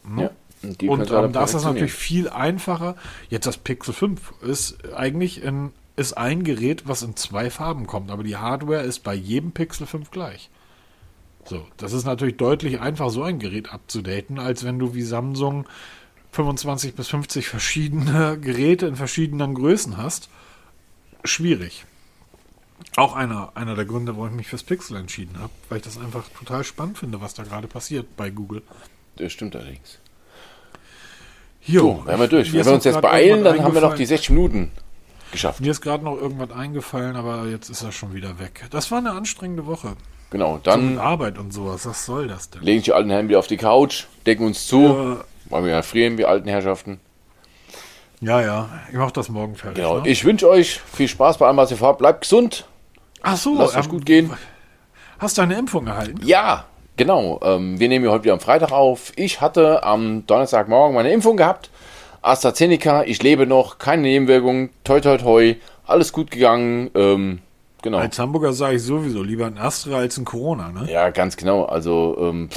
[0.07, 0.23] Ne?
[0.23, 0.31] Ja.
[0.63, 2.97] Und, und ähm, da ist das natürlich viel einfacher.
[3.29, 8.11] Jetzt das Pixel 5 ist eigentlich in, ist ein Gerät, was in zwei Farben kommt,
[8.11, 10.49] aber die Hardware ist bei jedem Pixel 5 gleich.
[11.47, 15.67] So, das ist natürlich deutlich einfach, so ein Gerät abzudaten, als wenn du wie Samsung
[16.33, 20.29] 25 bis 50 verschiedene Geräte in verschiedenen Größen hast,
[21.25, 21.85] schwierig.
[22.97, 25.99] Auch einer, einer der Gründe, warum ich mich fürs Pixel entschieden habe, weil ich das
[25.99, 28.63] einfach total spannend finde, was da gerade passiert bei Google.
[29.17, 29.99] Das stimmt allerdings.
[31.67, 32.53] Jo, So, wären wir durch.
[32.53, 34.07] Wenn wir uns jetzt beeilen, dann haben wir noch die eingefallen.
[34.07, 34.71] 60 Minuten
[35.33, 35.61] geschafft.
[35.61, 38.67] Mir ist gerade noch irgendwas eingefallen, aber jetzt ist er schon wieder weg.
[38.71, 39.97] Das war eine anstrengende Woche.
[40.35, 41.87] Genau, dann Arbeit und sowas.
[41.87, 42.61] Was soll das denn?
[42.63, 45.83] legen die alten Herren wieder auf die Couch, decken uns zu, Ja, weil wir ja
[45.83, 46.99] frieren, wir alten Herrschaften.
[48.21, 48.69] ja, ja.
[48.91, 49.77] Ich mach das morgen fertig.
[49.77, 50.09] Genau, ne?
[50.09, 52.01] ich wünsche euch viel Spaß bei allem, was ihr vorhabt.
[52.01, 52.67] Bleibt gesund,
[53.23, 54.33] Ach so, lasst euch ähm, gut gehen.
[55.21, 56.19] Hast du eine Impfung erhalten?
[56.25, 56.65] Ja,
[56.97, 57.39] genau.
[57.45, 59.13] Ähm, wir nehmen ja heute wieder am Freitag auf.
[59.15, 61.71] Ich hatte am Donnerstagmorgen meine Impfung gehabt.
[62.23, 65.55] AstraZeneca, ich lebe noch, keine Nebenwirkungen, toi toi toi,
[65.87, 66.91] alles gut gegangen.
[66.97, 67.39] Ähm,
[67.85, 67.99] genau.
[67.99, 70.91] Als Hamburger sage ich sowieso lieber ein Astra als ein Corona, ne?
[70.91, 71.67] Ja, ganz genau.
[71.67, 72.49] Also ähm,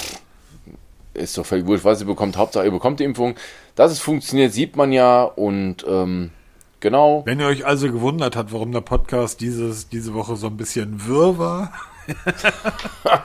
[1.14, 2.38] ist doch völlig wurscht, was ihr bekommt.
[2.38, 3.36] Hauptsache ihr bekommt die Impfung.
[3.76, 5.24] Dass es funktioniert, sieht man ja.
[5.24, 6.32] Und ähm,
[6.80, 7.22] genau.
[7.26, 11.06] Wenn ihr euch also gewundert habt, warum der Podcast dieses, diese Woche so ein bisschen
[11.06, 11.74] wirr war.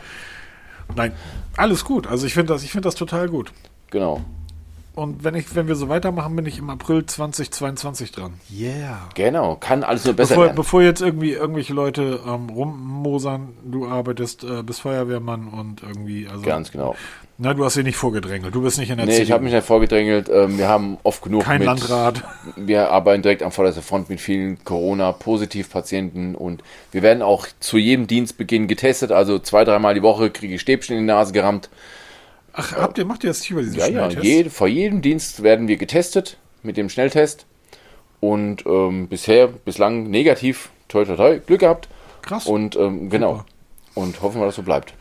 [0.96, 1.12] Nein,
[1.56, 2.06] alles gut.
[2.06, 3.52] Also ich finde das, ich finde das total gut.
[3.90, 4.22] Genau.
[4.94, 8.34] Und wenn ich, wenn wir so weitermachen, bin ich im April 2022 dran.
[8.54, 9.08] Yeah.
[9.14, 9.56] Genau.
[9.56, 10.56] Kann alles nur besser Bevor, werden.
[10.56, 16.42] bevor jetzt irgendwie irgendwelche Leute ähm, rummosern, du arbeitest, äh, bist Feuerwehrmann und irgendwie, also.
[16.42, 16.94] Ganz genau.
[17.38, 18.54] Na, du hast sie nicht vorgedrängelt.
[18.54, 19.32] Du bist nicht in der Nee, ich CDU.
[19.32, 20.28] habe mich nicht vorgedrängelt.
[20.28, 22.22] Ähm, wir haben oft genug Kein mit, Landrat.
[22.56, 26.62] Wir arbeiten direkt am vorderster Front mit vielen Corona-Positiv-Patienten und
[26.92, 29.10] wir werden auch zu jedem Dienstbeginn getestet.
[29.10, 31.70] Also zwei, dreimal die Woche kriege ich Stäbchen in die Nase gerammt.
[32.54, 34.24] Ach, habt ihr, macht ihr jetzt über diese Ja, ja, Schnelltests?
[34.24, 37.46] jede, vor jedem Dienst werden wir getestet mit dem Schnelltest.
[38.20, 41.88] Und ähm, bisher, bislang negativ, toi, toi, toi, Glück gehabt.
[42.22, 42.46] Krass.
[42.46, 43.32] Und ähm, genau.
[43.32, 43.44] Super.
[43.94, 44.94] Und hoffen wir, dass so bleibt.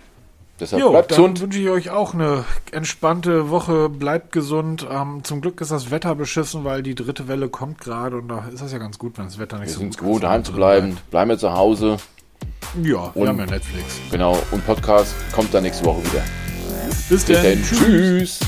[0.60, 1.42] Deshalb Jo, bleibt dann gesund.
[1.42, 3.90] wünsche ich euch auch eine entspannte Woche.
[3.90, 4.88] Bleibt gesund.
[4.92, 8.46] Ähm, zum Glück ist das Wetter beschissen, weil die dritte Welle kommt gerade und da
[8.54, 10.24] ist das ja ganz gut, wenn das Wetter nicht Wir so sind es gut gewohnt,
[10.24, 10.28] ist.
[10.28, 10.98] daheim zu bleiben.
[11.10, 11.98] Bleiben wir zu Hause.
[12.82, 14.00] Ja, wir Und- haben ja Netflix.
[14.12, 14.38] Genau.
[14.52, 16.24] Und Podcast kommt dann nächste Woche wieder.
[17.10, 17.44] Bis, Bis dann.
[17.44, 17.64] dann.
[17.64, 18.40] Tschüss.